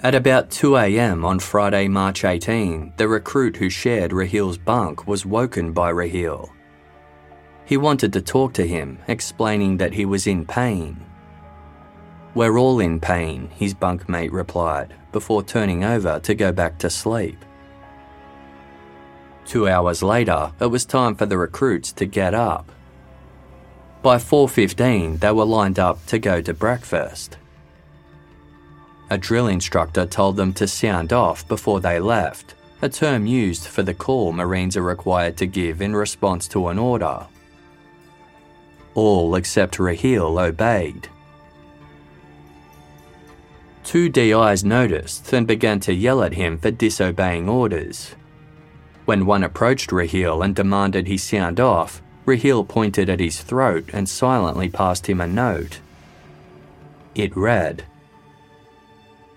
[0.05, 5.73] At about 2am on Friday, March 18, the recruit who shared Raheel's bunk was woken
[5.73, 6.53] by Raheel.
[7.65, 11.03] He wanted to talk to him, explaining that he was in pain.
[12.35, 17.43] We're all in pain, his bunkmate replied, before turning over to go back to sleep.
[19.47, 22.71] Two hours later, it was time for the recruits to get up.
[24.03, 27.39] By 4.15, they were lined up to go to breakfast.
[29.11, 33.83] A drill instructor told them to sound off before they left, a term used for
[33.83, 37.27] the call Marines are required to give in response to an order.
[38.95, 41.09] All except Raheel obeyed.
[43.83, 48.15] Two DIs noticed and began to yell at him for disobeying orders.
[49.05, 54.09] When one approached Raheel and demanded he sound off, Raheel pointed at his throat and
[54.09, 55.81] silently passed him a note.
[57.15, 57.85] It read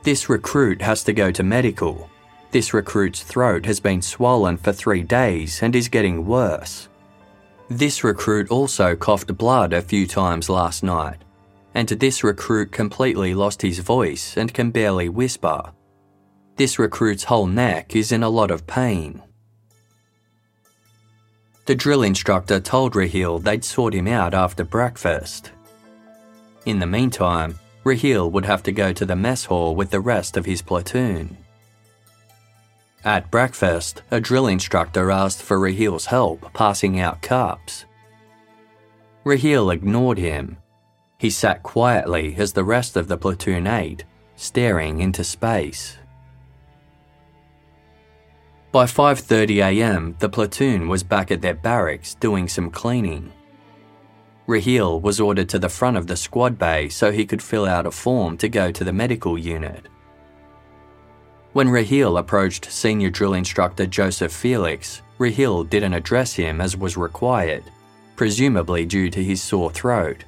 [0.07, 2.09] This recruit has to go to medical.
[2.51, 6.87] This recruit's throat has been swollen for three days and is getting worse.
[7.67, 11.17] This recruit also coughed blood a few times last night,
[11.75, 15.73] and this recruit completely lost his voice and can barely whisper.
[16.55, 19.21] This recruit's whole neck is in a lot of pain.
[21.65, 25.51] The drill instructor told Raheel they'd sort him out after breakfast.
[26.65, 30.35] In the meantime, Raheel would have to go to the mess hall with the rest
[30.35, 31.37] of his platoon.
[33.05, 37.85] At breakfast, a drill instructor asked for Raheel's help passing out cups.
[39.23, 40.57] Raheel ignored him.
[41.17, 44.03] He sat quietly as the rest of the platoon ate,
[44.35, 45.97] staring into space.
[48.73, 53.31] By 5:30 a.m., the platoon was back at their barracks doing some cleaning.
[54.47, 57.85] Raheel was ordered to the front of the squad bay so he could fill out
[57.85, 59.87] a form to go to the medical unit.
[61.51, 67.63] When Raheel approached senior drill instructor Joseph Felix, Raheel didn't address him as was required,
[68.15, 70.23] presumably due to his sore throat.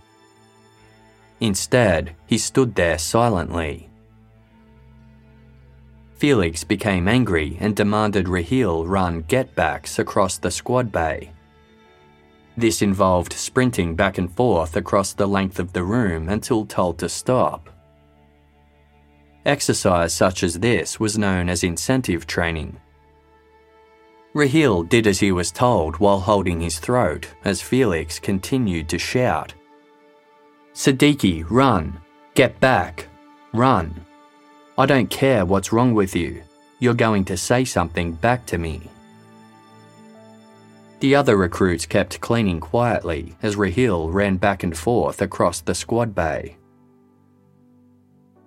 [1.40, 3.90] Instead, he stood there silently.
[6.16, 11.32] Felix became angry and demanded Raheel run get-backs across the squad bay.
[12.60, 17.08] This involved sprinting back and forth across the length of the room until told to
[17.08, 17.70] stop.
[19.46, 22.78] Exercise such as this was known as incentive training.
[24.34, 29.54] Raheel did as he was told while holding his throat as Felix continued to shout.
[30.74, 31.98] Siddiqui, run!
[32.34, 33.08] Get back!
[33.54, 34.06] Run!
[34.78, 36.44] I don't care what's wrong with you.
[36.80, 38.90] You're going to say something back to me.
[41.00, 46.14] The other recruits kept cleaning quietly as Raheel ran back and forth across the squad
[46.14, 46.58] bay.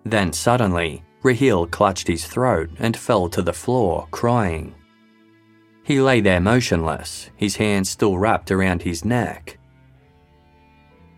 [0.05, 4.74] Then suddenly, Raheel clutched his throat and fell to the floor, crying.
[5.84, 9.59] He lay there motionless, his hands still wrapped around his neck.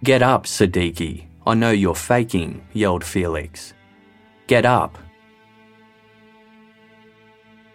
[0.05, 1.26] Get up, Siddiqui.
[1.47, 3.74] I know you're faking, yelled Felix.
[4.47, 4.99] Get up.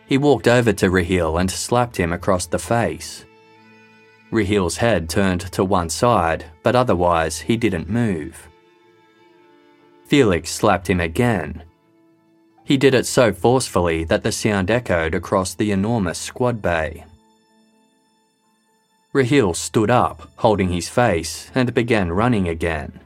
[0.05, 3.25] He walked over to Raheel and slapped him across the face.
[4.31, 8.47] Raheel's head turned to one side, but otherwise he didn't move.
[10.05, 11.63] Felix slapped him again.
[12.63, 17.05] He did it so forcefully that the sound echoed across the enormous squad bay.
[19.11, 22.99] Raheel stood up, holding his face, and began running again.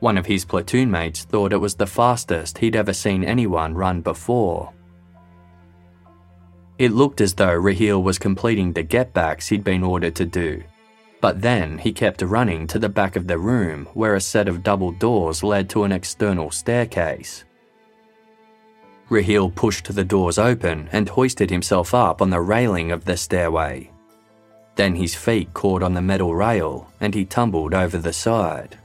[0.00, 4.00] One of his platoon mates thought it was the fastest he'd ever seen anyone run
[4.00, 4.72] before.
[6.78, 10.62] It looked as though Raheel was completing the get-backs he'd been ordered to do,
[11.20, 14.62] but then he kept running to the back of the room where a set of
[14.62, 17.44] double doors led to an external staircase.
[19.08, 23.90] Raheel pushed the doors open and hoisted himself up on the railing of the stairway.
[24.74, 28.78] Then his feet caught on the metal rail and he tumbled over the side.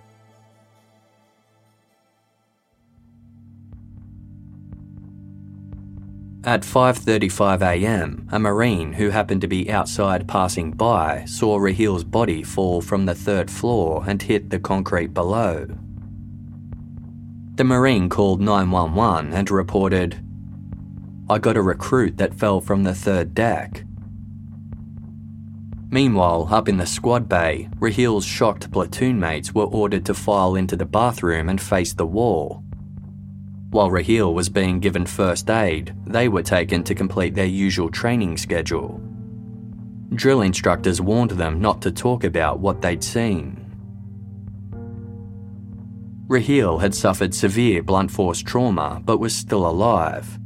[6.49, 12.41] At 5:35 a.m., a marine who happened to be outside passing by saw Raheel's body
[12.41, 15.67] fall from the third floor and hit the concrete below.
[17.53, 20.25] The marine called 911 and reported,
[21.29, 23.85] "I got a recruit that fell from the third deck."
[25.91, 30.75] Meanwhile, up in the squad bay, Raheel's shocked platoon mates were ordered to file into
[30.75, 32.63] the bathroom and face the wall.
[33.71, 38.37] While Raheel was being given first aid, they were taken to complete their usual training
[38.37, 38.99] schedule.
[40.15, 43.65] Drill instructors warned them not to talk about what they'd seen.
[46.27, 50.39] Raheel had suffered severe blunt force trauma but was still alive.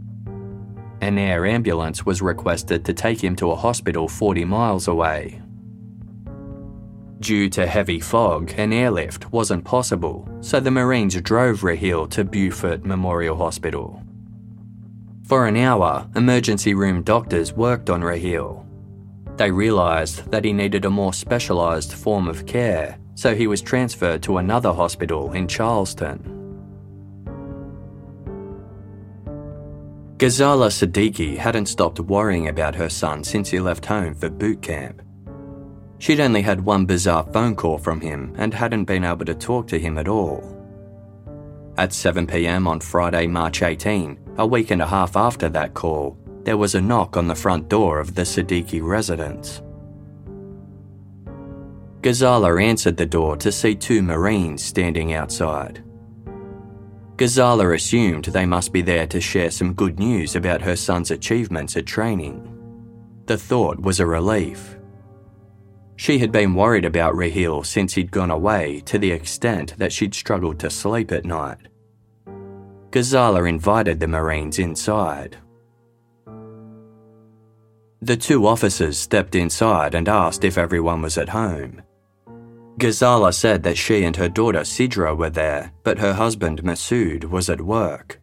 [1.01, 5.42] An air ambulance was requested to take him to a hospital 40 miles away.
[7.23, 12.83] Due to heavy fog, an airlift wasn't possible, so the Marines drove Raheel to Beaufort
[12.83, 14.03] Memorial Hospital.
[15.23, 18.67] For an hour, emergency room doctors worked on Raheel.
[19.37, 24.21] They realised that he needed a more specialised form of care, so he was transferred
[24.23, 26.19] to another hospital in Charleston.
[30.17, 35.01] Ghazala Siddiqui hadn't stopped worrying about her son since he left home for boot camp.
[36.03, 39.67] She'd only had one bizarre phone call from him and hadn't been able to talk
[39.67, 40.43] to him at all.
[41.77, 46.57] At 7pm on Friday, March 18, a week and a half after that call, there
[46.57, 49.61] was a knock on the front door of the Siddiqui residence.
[52.01, 55.81] Ghazala answered the door to see two Marines standing outside.
[57.15, 61.77] Ghazala assumed they must be there to share some good news about her son's achievements
[61.77, 62.49] at training.
[63.25, 64.75] The thought was a relief.
[65.95, 70.15] She had been worried about Raheel since he'd gone away to the extent that she'd
[70.15, 71.57] struggled to sleep at night.
[72.91, 75.37] Ghazala invited the Marines inside.
[78.01, 81.81] The two officers stepped inside and asked if everyone was at home.
[82.77, 87.49] Ghazala said that she and her daughter Sidra were there, but her husband Masood was
[87.49, 88.19] at work.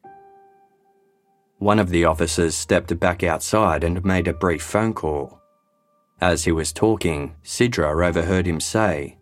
[1.59, 5.39] One of the officers stepped back outside and made a brief phone call.
[6.21, 9.18] As he was talking, Sidra overheard him say,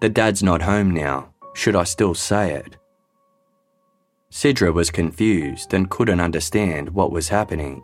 [0.00, 1.34] The dad's not home now.
[1.54, 2.76] Should I still say it?
[4.30, 7.82] Sidra was confused and couldn't understand what was happening.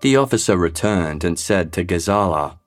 [0.00, 2.58] The officer returned and said to Ghazala,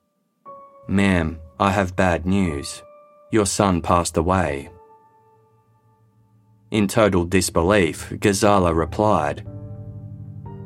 [0.86, 2.82] Ma'am, I have bad news.
[3.32, 4.70] Your son passed away.
[6.70, 9.46] In total disbelief, Ghazala replied,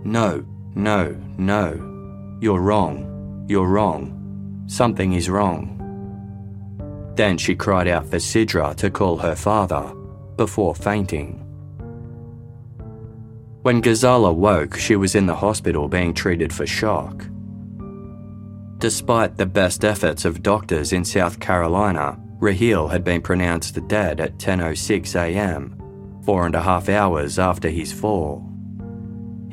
[0.04, 0.44] No,
[0.76, 2.38] no, no.
[2.40, 3.46] You're wrong.
[3.48, 4.64] You're wrong.
[4.66, 5.72] Something is wrong.
[7.16, 9.94] Then she cried out for Sidra to call her father,
[10.36, 11.42] before fainting.
[13.62, 17.24] When Ghazala woke, she was in the hospital being treated for shock.
[18.76, 24.36] Despite the best efforts of doctors in South Carolina, Raheel had been pronounced dead at
[24.36, 28.55] 10.06 am, four and a half hours after his fall.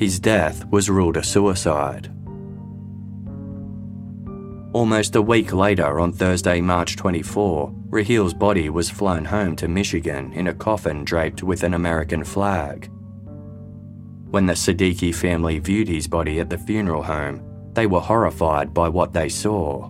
[0.04, 2.12] His death was ruled a suicide.
[4.74, 10.34] Almost a week later, on Thursday, March 24, Raheel's body was flown home to Michigan
[10.34, 12.91] in a coffin draped with an American flag.
[14.30, 17.41] When the Siddiqui family viewed his body at the funeral home,
[17.72, 19.89] they were horrified by what they saw.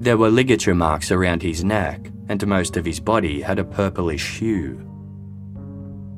[0.00, 4.38] There were ligature marks around his neck, and most of his body had a purplish
[4.38, 4.88] hue.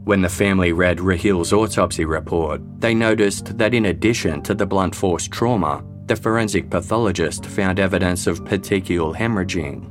[0.04, 4.94] When the family read Raheel's autopsy report, they noticed that in addition to the blunt
[4.94, 9.90] force trauma, the forensic pathologist found evidence of petechial hemorrhaging.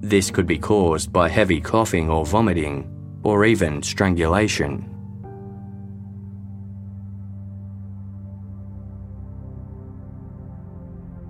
[0.00, 2.90] This could be caused by heavy coughing or vomiting,
[3.22, 4.84] or even strangulation.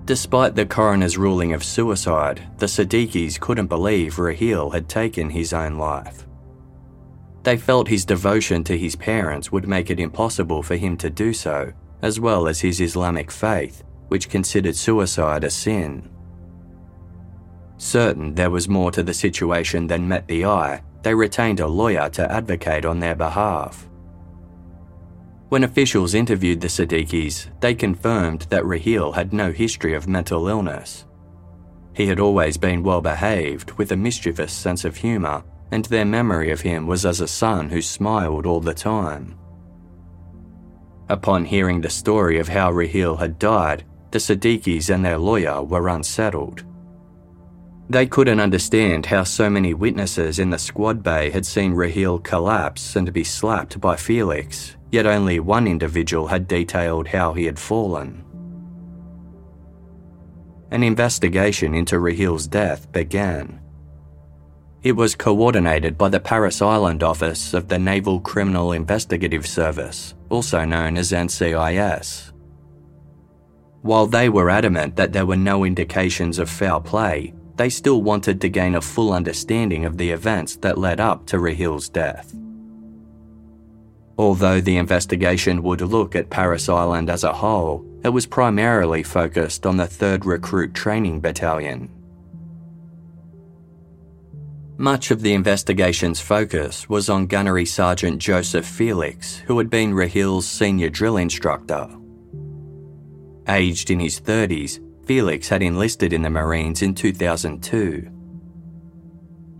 [0.07, 5.77] Despite the coroner's ruling of suicide, the Siddiquis couldn't believe Raheel had taken his own
[5.77, 6.27] life.
[7.43, 11.32] They felt his devotion to his parents would make it impossible for him to do
[11.32, 11.72] so,
[12.03, 16.11] as well as his Islamic faith, which considered suicide a sin.
[17.78, 22.11] Certain there was more to the situation than met the eye, they retained a lawyer
[22.11, 23.88] to advocate on their behalf.
[25.49, 31.07] When officials interviewed the Siddiquis, they confirmed that Raheel had no history of mental illness.
[31.95, 35.43] He had always been well behaved, with a mischievous sense of humour,
[35.73, 39.39] and their memory of him was as a son who smiled all the time.
[41.09, 45.89] Upon hearing the story of how Raheel had died, the Siddiquis and their lawyer were
[45.89, 46.64] unsettled.
[47.89, 52.95] They couldn't understand how so many witnesses in the squad bay had seen Raheel collapse
[52.95, 58.25] and be slapped by Felix, yet only one individual had detailed how he had fallen.
[60.71, 63.61] An investigation into Raheel's death began.
[64.83, 70.64] It was coordinated by the Parris Island office of the Naval Criminal Investigative Service, also
[70.64, 72.33] known as NCIS.
[73.83, 78.41] While they were adamant that there were no indications of foul play, they still wanted
[78.41, 82.35] to gain a full understanding of the events that led up to Raheel's death.
[84.16, 89.66] Although the investigation would look at Parris Island as a whole, it was primarily focused
[89.66, 91.91] on the 3rd Recruit Training Battalion,
[94.81, 100.49] much of the investigation's focus was on Gunnery Sergeant Joseph Felix, who had been Raheel's
[100.49, 101.87] senior drill instructor.
[103.47, 108.11] Aged in his 30s, Felix had enlisted in the Marines in 2002.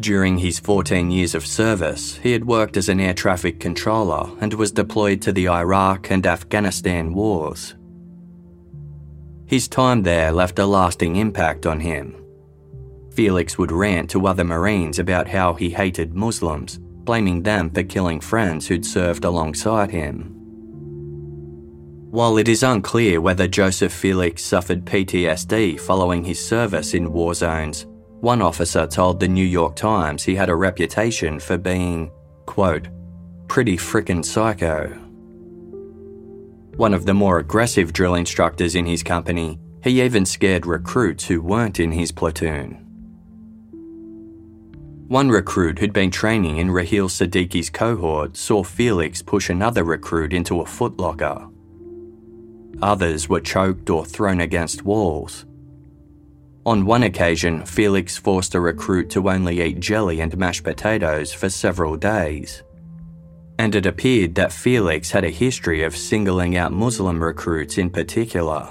[0.01, 4.55] During his 14 years of service, he had worked as an air traffic controller and
[4.55, 7.75] was deployed to the Iraq and Afghanistan wars.
[9.45, 12.20] His time there left a lasting impact on him.
[13.13, 18.21] Felix would rant to other Marines about how he hated Muslims, blaming them for killing
[18.21, 20.37] friends who'd served alongside him.
[22.11, 27.87] While it is unclear whether Joseph Felix suffered PTSD following his service in war zones,
[28.21, 32.11] one officer told the New York Times he had a reputation for being,
[32.47, 32.89] quote,
[33.49, 34.89] pretty frickin' psycho.
[36.77, 41.41] One of the more aggressive drill instructors in his company, he even scared recruits who
[41.41, 42.90] weren't in his platoon.
[45.11, 50.61] One recruit who'd been training in Raheel Siddiqui's cohort saw Felix push another recruit into
[50.61, 51.53] a footlocker.
[52.81, 55.47] Others were choked or thrown against walls.
[56.65, 61.51] On one occasion, Felix forced a recruit to only eat jelly and mashed potatoes for
[61.51, 62.63] several days.
[63.59, 68.69] And it appeared that Felix had a history of singling out Muslim recruits in particular.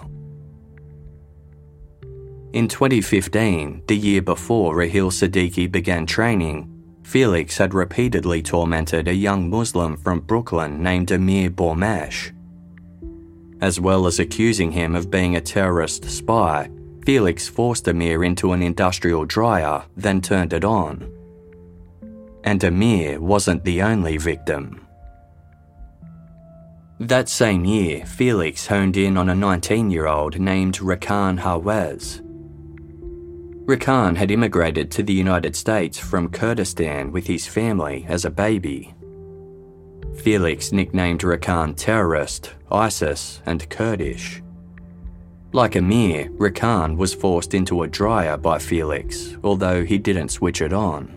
[2.52, 6.68] In 2015, the year before Raheel Siddiqui began training,
[7.04, 12.32] Felix had repeatedly tormented a young Muslim from Brooklyn named Amir Bourmeche.
[13.62, 16.72] As well as accusing him of being a terrorist spy,
[17.06, 21.08] Felix forced Amir into an industrial dryer, then turned it on.
[22.44, 24.88] And Amir wasn't the only victim.
[27.00, 32.26] That same year, Felix honed in on a 19 year old named Rakan Hawez.
[33.70, 38.96] Rakan had immigrated to the United States from Kurdistan with his family as a baby.
[40.24, 44.42] Felix nicknamed Rakan terrorist, ISIS, and Kurdish.
[45.52, 50.74] Like Amir, Rakan was forced into a dryer by Felix, although he didn't switch it
[50.74, 51.16] on.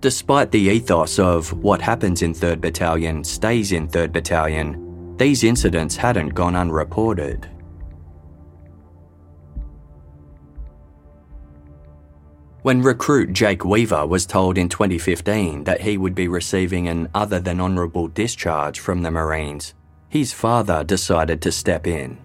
[0.00, 5.94] Despite the ethos of what happens in 3rd Battalion stays in 3rd Battalion, these incidents
[5.94, 7.48] hadn't gone unreported.
[12.62, 17.40] When recruit Jake Weaver was told in 2015 that he would be receiving an other
[17.40, 19.74] than honourable discharge from the Marines,
[20.08, 22.18] his father decided to step in.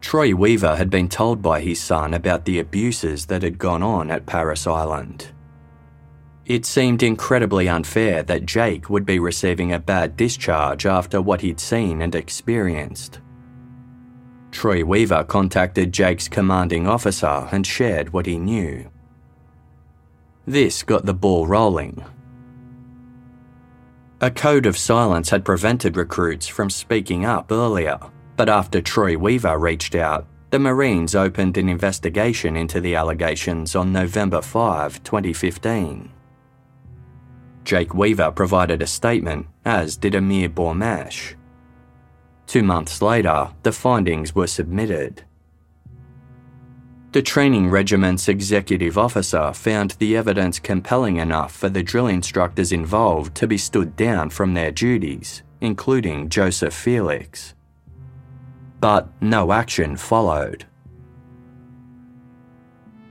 [0.00, 4.10] Troy Weaver had been told by his son about the abuses that had gone on
[4.10, 5.28] at Parris Island.
[6.46, 11.60] It seemed incredibly unfair that Jake would be receiving a bad discharge after what he'd
[11.60, 13.20] seen and experienced.
[14.56, 18.90] Troy Weaver contacted Jake's commanding officer and shared what he knew.
[20.46, 22.02] This got the ball rolling,
[24.22, 27.98] a code of silence had prevented recruits from speaking up earlier,
[28.36, 33.92] but after Troy Weaver reached out, the Marines opened an investigation into the allegations on
[33.92, 36.10] November 5, 2015.
[37.64, 41.35] Jake Weaver provided a statement, as did Amir Bourmeche.
[42.46, 45.24] Two months later, the findings were submitted.
[47.12, 53.34] The training regiment's executive officer found the evidence compelling enough for the drill instructors involved
[53.36, 57.54] to be stood down from their duties, including Joseph Felix.
[58.80, 60.66] But no action followed.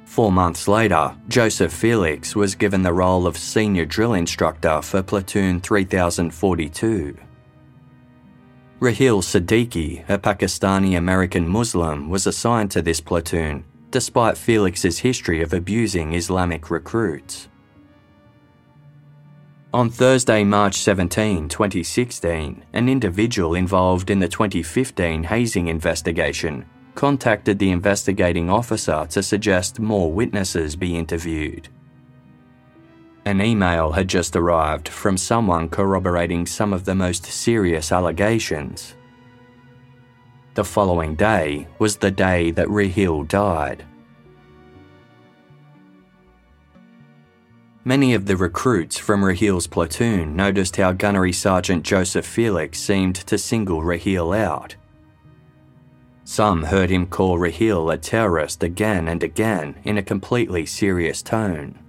[0.05, 5.59] Four months later, Joseph Felix was given the role of senior drill instructor for Platoon
[5.59, 7.17] 3042.
[8.80, 13.63] Raheel Siddiqui, a Pakistani American Muslim, was assigned to this platoon
[13.95, 17.47] despite Felix's history of abusing Islamic recruits.
[19.73, 26.65] On Thursday, March 17, 2016, an individual involved in the 2015 hazing investigation
[26.95, 31.69] contacted the investigating officer to suggest more witnesses be interviewed.
[33.28, 38.93] An email had just arrived from someone corroborating some of the most serious allegations.
[40.53, 43.84] The following day was the day that Raheel died.
[47.84, 53.39] Many of the recruits from Raheel's platoon noticed how Gunnery Sergeant Joseph Felix seemed to
[53.39, 54.76] single Raheel out.
[56.23, 61.80] Some heard him call Raheel a terrorist again and again in a completely serious tone.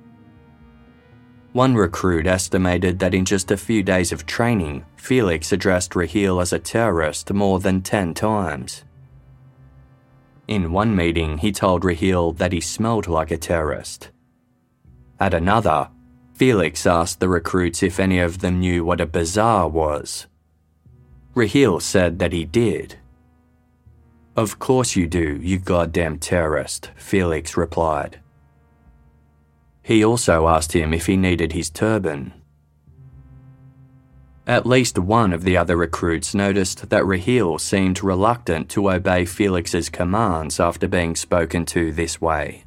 [1.57, 6.53] One recruit estimated that in just a few days of training, Felix addressed Raheel as
[6.53, 8.85] a terrorist more than 10 times.
[10.47, 14.11] In one meeting, he told Raheel that he smelled like a terrorist.
[15.19, 15.89] At another,
[16.35, 20.27] Felix asked the recruits if any of them knew what a bazaar was.
[21.35, 22.97] Raheel said that he did.
[24.37, 28.21] Of course you do, you goddamn terrorist, Felix replied.
[29.87, 32.33] He also asked him if he needed his turban.
[34.45, 39.89] At least one of the other recruits noticed that Raheel seemed reluctant to obey Felix's
[39.89, 42.65] commands after being spoken to this way.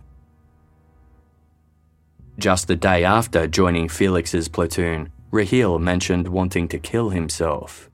[2.37, 7.89] Just the day after joining Felix's platoon, Raheel mentioned wanting to kill himself.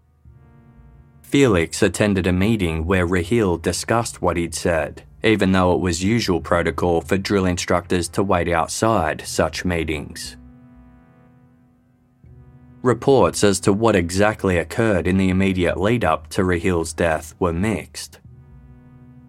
[1.24, 6.40] Felix attended a meeting where Raheel discussed what he'd said, even though it was usual
[6.40, 10.38] protocol for drill instructors to wait outside such meetings.
[12.84, 17.52] Reports as to what exactly occurred in the immediate lead up to Raheel's death were
[17.52, 18.20] mixed.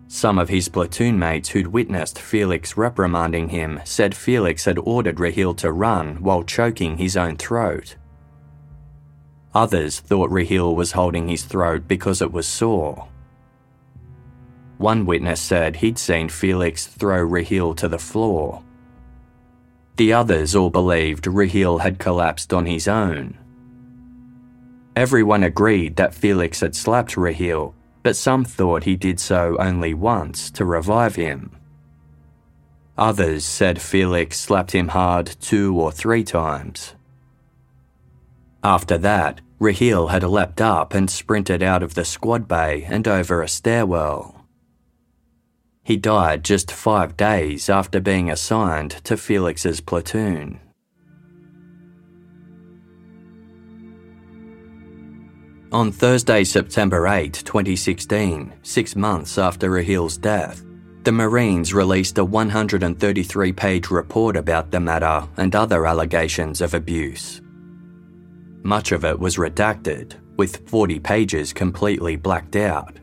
[0.09, 5.55] Some of his platoon mates who'd witnessed Felix reprimanding him said Felix had ordered Raheel
[5.55, 7.97] to run while choking his own throat.
[9.55, 13.09] Others thought Raheel was holding his throat because it was sore.
[14.79, 18.63] One witness said he'd seen Felix throw Raheel to the floor.
[19.97, 23.39] The others all believed Raheel had collapsed on his own.
[24.95, 30.51] Everyone agreed that Felix had slapped Raheel, but some thought he did so only once
[30.53, 31.51] to revive him.
[32.99, 36.95] Others said Felix slapped him hard two or three times.
[38.63, 43.43] After that, Raheel had leapt up and sprinted out of the squad bay and over
[43.43, 44.36] a stairwell.
[45.87, 50.59] He died just five days after being assigned to Felix's platoon.
[55.71, 60.65] On Thursday, September 8, 2016, six months after Raheel's death,
[61.05, 67.41] the Marines released a 133 page report about the matter and other allegations of abuse.
[68.65, 72.99] Much of it was redacted, with 40 pages completely blacked out.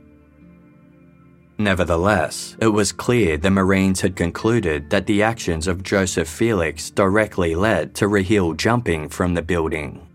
[1.57, 7.53] Nevertheless, it was clear the Marines had concluded that the actions of Joseph Felix directly
[7.53, 10.07] led to Raheel jumping from the building.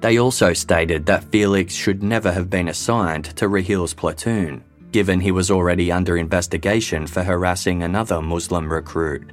[0.00, 5.30] They also stated that Felix should never have been assigned to Raheel's platoon, given he
[5.30, 9.32] was already under investigation for harassing another Muslim recruit.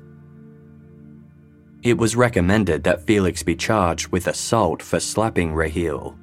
[1.82, 6.18] It was recommended that Felix be charged with assault for slapping Raheel.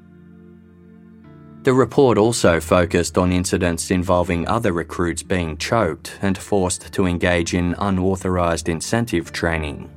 [1.66, 7.54] The report also focused on incidents involving other recruits being choked and forced to engage
[7.54, 9.90] in unauthorised incentive training.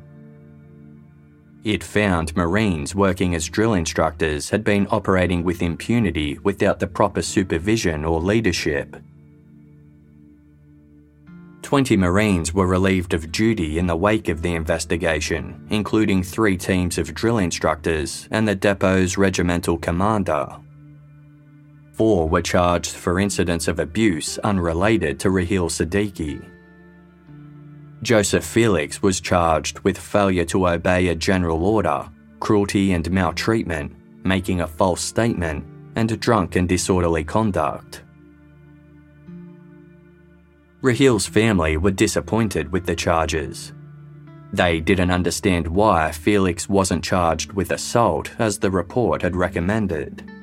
[1.63, 7.21] It found Marines working as drill instructors had been operating with impunity without the proper
[7.21, 8.95] supervision or leadership.
[11.61, 16.97] 20 Marines were relieved of duty in the wake of the investigation, including three teams
[16.97, 20.47] of drill instructors and the depot's regimental commander.
[21.99, 26.41] Four were charged for incidents of abuse unrelated to Raheel Siddiqui.
[28.01, 33.91] Joseph Felix was charged with failure to obey a general order, cruelty and maltreatment,
[34.23, 35.65] making a false statement,
[35.97, 38.03] and drunk and disorderly conduct.
[40.81, 43.73] Raheel's family were disappointed with the charges.
[44.53, 50.38] They didn't understand why Felix wasn't charged with assault as the report had recommended.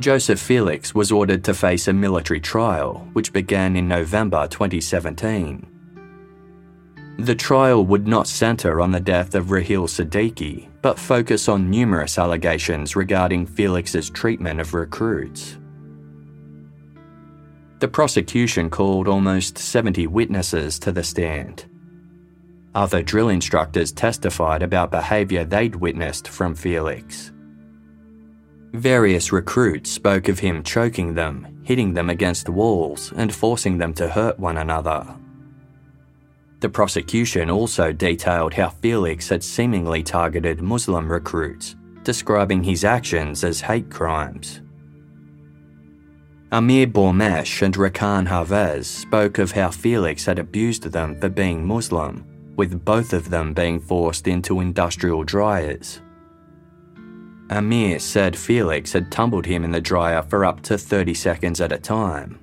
[0.00, 5.66] Joseph Felix was ordered to face a military trial, which began in November 2017.
[7.18, 12.16] The trial would not centre on the death of Raheel Siddiqui, but focus on numerous
[12.16, 15.58] allegations regarding Felix's treatment of recruits.
[17.80, 21.64] The prosecution called almost 70 witnesses to the stand.
[22.72, 27.32] Other drill instructors testified about behaviour they'd witnessed from Felix.
[28.72, 34.08] Various recruits spoke of him choking them, hitting them against walls, and forcing them to
[34.08, 35.06] hurt one another.
[36.60, 43.60] The prosecution also detailed how Felix had seemingly targeted Muslim recruits, describing his actions as
[43.60, 44.60] hate crimes.
[46.50, 52.24] Amir Bourmeche and Rakan Hawez spoke of how Felix had abused them for being Muslim,
[52.56, 56.00] with both of them being forced into industrial dryers.
[57.50, 61.72] Amir said Felix had tumbled him in the dryer for up to 30 seconds at
[61.72, 62.38] a time.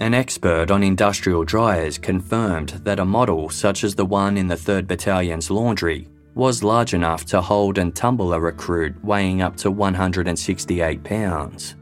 [0.00, 4.54] An expert on industrial dryers confirmed that a model such as the one in the
[4.54, 9.72] 3rd Battalion's laundry was large enough to hold and tumble a recruit weighing up to
[9.72, 11.74] 168 pounds.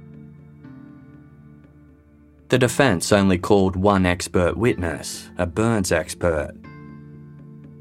[2.48, 6.54] The defence only called one expert witness, a burns expert.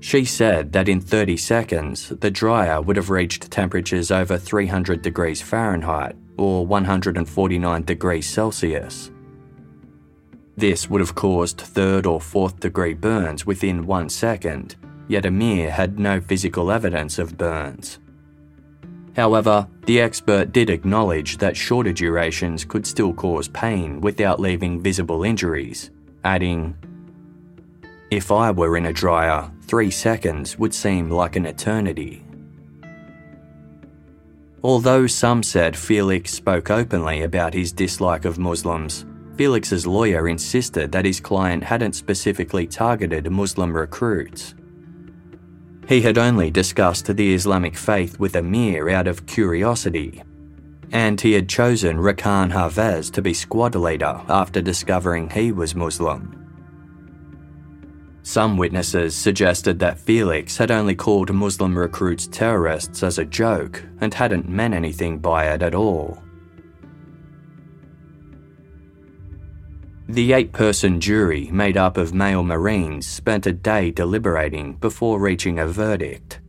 [0.05, 5.41] She said that in 30 seconds, the dryer would have reached temperatures over 300 degrees
[5.41, 9.09] Fahrenheit or 149 degrees Celsius.
[10.55, 14.75] This would have caused third or fourth degree burns within one second,
[15.07, 17.97] yet Amir had no physical evidence of burns.
[19.15, 25.23] However, the expert did acknowledge that shorter durations could still cause pain without leaving visible
[25.23, 25.89] injuries,
[26.23, 26.75] adding,
[28.11, 32.23] If I were in a dryer, three seconds would seem like an eternity.
[34.63, 39.05] Although some said Felix spoke openly about his dislike of Muslims,
[39.37, 44.53] Felix's lawyer insisted that his client hadn't specifically targeted Muslim recruits.
[45.87, 50.23] He had only discussed the Islamic faith with Amir out of curiosity,
[50.91, 56.44] and he had chosen Rakan Hawez to be squad leader after discovering he was Muslim.
[58.25, 64.11] Some witnesses suggested that Felix had only called Muslim recruits terrorists as a joke and
[64.11, 66.17] hadn't meant anything by it at all.
[70.09, 75.59] The eight person jury, made up of male Marines, spent a day deliberating before reaching
[75.59, 76.41] a verdict.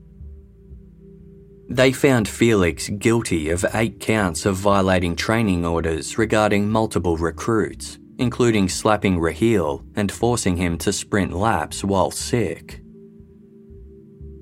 [1.68, 8.68] They found Felix guilty of eight counts of violating training orders regarding multiple recruits, including
[8.68, 12.80] slapping Raheel and forcing him to sprint laps while sick.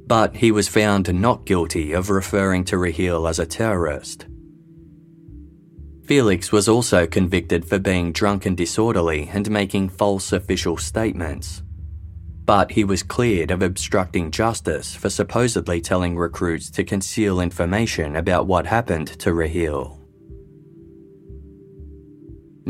[0.06, 4.26] But he was found not guilty of referring to Raheel as a terrorist.
[6.04, 11.62] Felix was also convicted for being drunk and disorderly and making false official statements.
[12.44, 18.46] But he was cleared of obstructing justice for supposedly telling recruits to conceal information about
[18.46, 20.03] what happened to Raheel.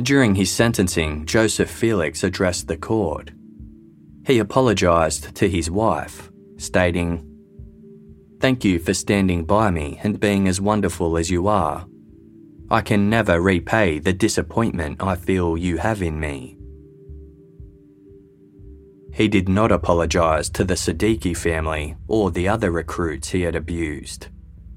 [0.03, 3.31] During his sentencing, Joseph Felix addressed the court.
[4.27, 7.31] He apologised to his wife, stating,
[8.41, 11.87] Thank you for standing by me and being as wonderful as you are.
[12.71, 16.59] I can never repay the disappointment I feel you have in me.
[19.13, 24.27] He did not apologise to the Siddiqui family or the other recruits he had abused,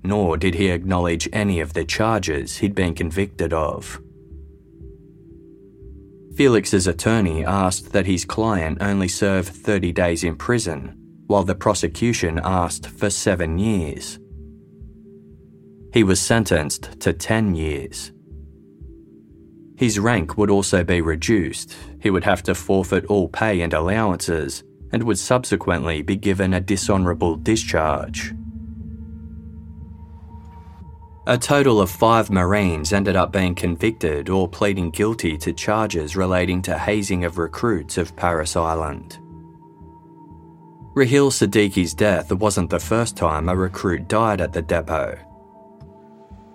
[0.03, 3.99] nor did he acknowledge any of the charges he'd been convicted of.
[6.38, 10.93] Felix's attorney asked that his client only serve 30 days in prison,
[11.25, 14.19] while the prosecution asked for seven years.
[15.93, 18.11] He was sentenced to 10 years.
[19.77, 24.63] His rank would also be reduced, he would have to forfeit all pay and allowances,
[24.91, 28.35] and would subsequently be given a dishonourable discharge.
[31.30, 36.61] A total of five Marines ended up being convicted or pleading guilty to charges relating
[36.61, 39.19] to hazing of recruits of Parris Island.
[40.93, 45.19] Raheel Siddiqui's death wasn't the first time a recruit died at the depot.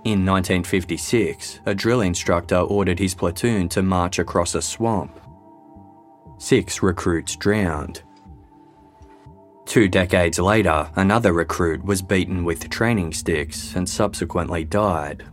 [0.04, 5.20] In 1956, a drill instructor ordered his platoon to march across a swamp.
[6.38, 8.00] Six recruits drowned.
[9.64, 15.24] Two decades later, another recruit was beaten with training sticks and subsequently died.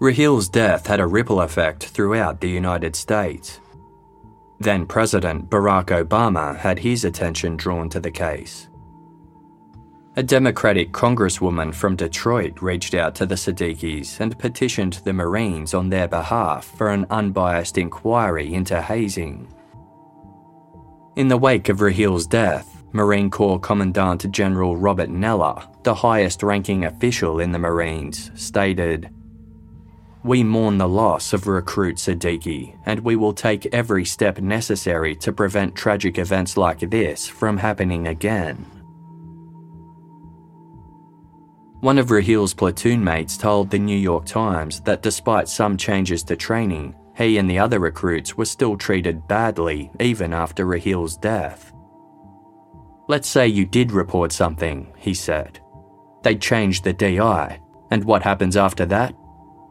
[0.00, 3.60] Raheel's death had a ripple effect throughout the United States.
[4.58, 8.68] Then President Barack Obama had his attention drawn to the case.
[10.16, 15.88] A Democratic congresswoman from Detroit reached out to the Siddiquis and petitioned the Marines on
[15.88, 19.46] their behalf for an unbiased inquiry into hazing.
[21.20, 26.86] In the wake of Raheel's death, Marine Corps Commandant General Robert Neller, the highest ranking
[26.86, 29.10] official in the Marines, stated
[30.24, 35.30] We mourn the loss of recruit Siddiqui, and we will take every step necessary to
[35.30, 38.64] prevent tragic events like this from happening again.
[41.80, 46.36] One of Raheel's platoon mates told the New York Times that despite some changes to
[46.36, 51.72] training, he and the other recruits were still treated badly even after Raheel's death.
[53.08, 55.60] Let's say you did report something, he said.
[56.22, 57.60] They'd change the DI,
[57.90, 59.14] and what happens after that?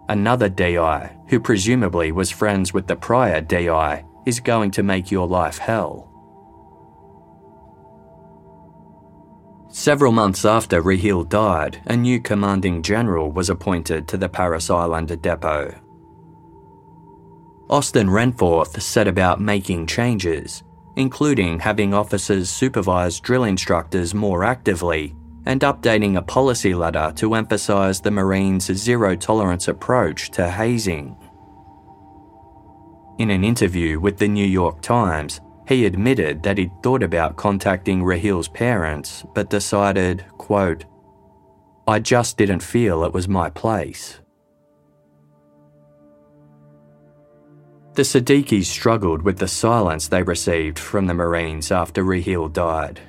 [0.10, 5.28] Another DI, who presumably was friends with the prior DI, is going to make your
[5.28, 6.06] life hell.
[9.70, 15.20] Several months after Raheel died, a new commanding general was appointed to the Parris Island
[15.22, 15.74] depot.
[17.70, 20.64] Austin Renforth set about making changes,
[20.96, 25.16] including having officers supervise drill instructors more actively
[25.46, 31.16] and updating a policy letter to emphasise the Marines' zero tolerance approach to hazing.
[33.20, 38.04] In an interview with the New York Times, He admitted that he'd thought about contacting
[38.04, 40.86] Raheel's parents, but decided, quote,
[41.88, 44.20] I just didn't feel it was my place.
[48.00, 53.02] The Siddiquis struggled with the silence they received from the Marines after Raheel died.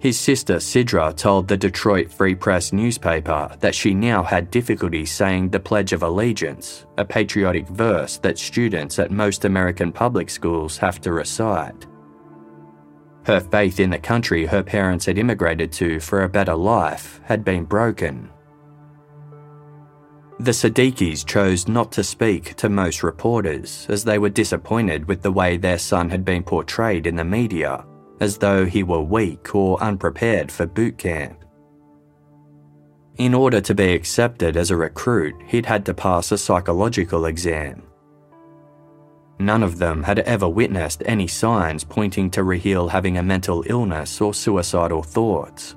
[0.00, 5.50] His sister Sidra told the Detroit Free Press newspaper that she now had difficulty saying
[5.50, 11.00] the Pledge of Allegiance, a patriotic verse that students at most American public schools have
[11.02, 11.86] to recite.
[13.24, 17.44] Her faith in the country her parents had immigrated to for a better life had
[17.44, 18.30] been broken.
[20.42, 25.30] The Siddiquis chose not to speak to most reporters as they were disappointed with the
[25.30, 27.84] way their son had been portrayed in the media
[28.18, 31.44] as though he were weak or unprepared for boot camp.
[33.18, 37.84] In order to be accepted as a recruit, he'd had to pass a psychological exam.
[39.38, 44.20] None of them had ever witnessed any signs pointing to Raheel having a mental illness
[44.20, 45.76] or suicidal thoughts.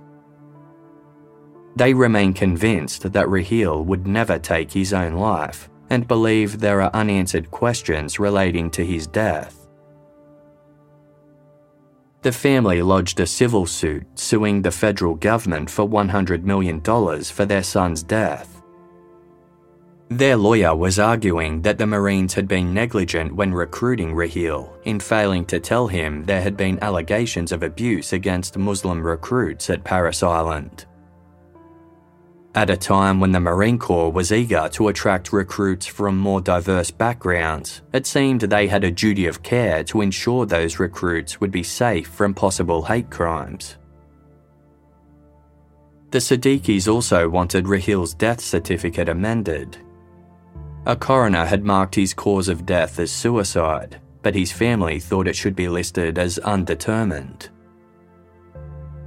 [1.75, 6.91] They remain convinced that Raheel would never take his own life and believe there are
[6.93, 9.67] unanswered questions relating to his death.
[12.21, 17.61] The family lodged a civil suit suing the federal government for $100 million for their
[17.61, 18.63] son's death.
[20.09, 25.45] Their lawyer was arguing that the Marines had been negligent when recruiting Raheel in failing
[25.47, 30.85] to tell him there had been allegations of abuse against Muslim recruits at Parris Island.
[32.55, 36.89] At a time when the Marine Corps was eager to attract recruits from more diverse
[36.89, 41.63] backgrounds, it seemed they had a duty of care to ensure those recruits would be
[41.63, 43.75] safe from possible hate crimes.
[46.11, 49.77] The Siddiquis also wanted Raheel's death certificate amended.
[50.85, 55.35] A coroner had marked his cause of death as suicide, but his family thought it
[55.35, 57.49] should be listed as undetermined.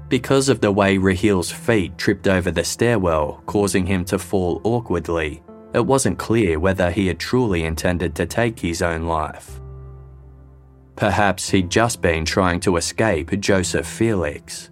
[0.08, 5.42] Because of the way Raheel's feet tripped over the stairwell, causing him to fall awkwardly,
[5.74, 9.60] it wasn't clear whether he had truly intended to take his own life.
[10.96, 14.70] Perhaps he'd just been trying to escape Joseph Felix.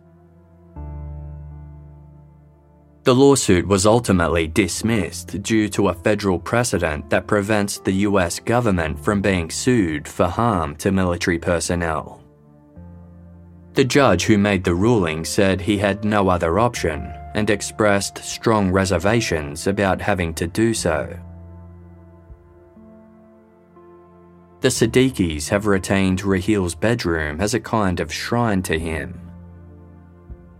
[3.04, 8.98] The lawsuit was ultimately dismissed due to a federal precedent that prevents the US government
[8.98, 12.25] from being sued for harm to military personnel.
[13.76, 18.72] The judge who made the ruling said he had no other option and expressed strong
[18.72, 21.14] reservations about having to do so.
[24.62, 29.20] The Siddiquis have retained Raheel's bedroom as a kind of shrine to him.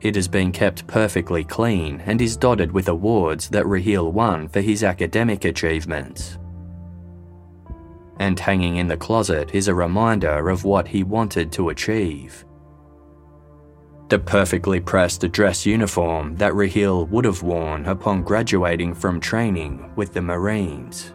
[0.02, 4.60] It has been kept perfectly clean and is dotted with awards that Raheel won for
[4.60, 6.36] his academic achievements.
[8.18, 12.44] And hanging in the closet is a reminder of what he wanted to achieve
[14.09, 20.12] the perfectly pressed dress uniform that Raheel would have worn upon graduating from training with
[20.12, 21.12] the Marines.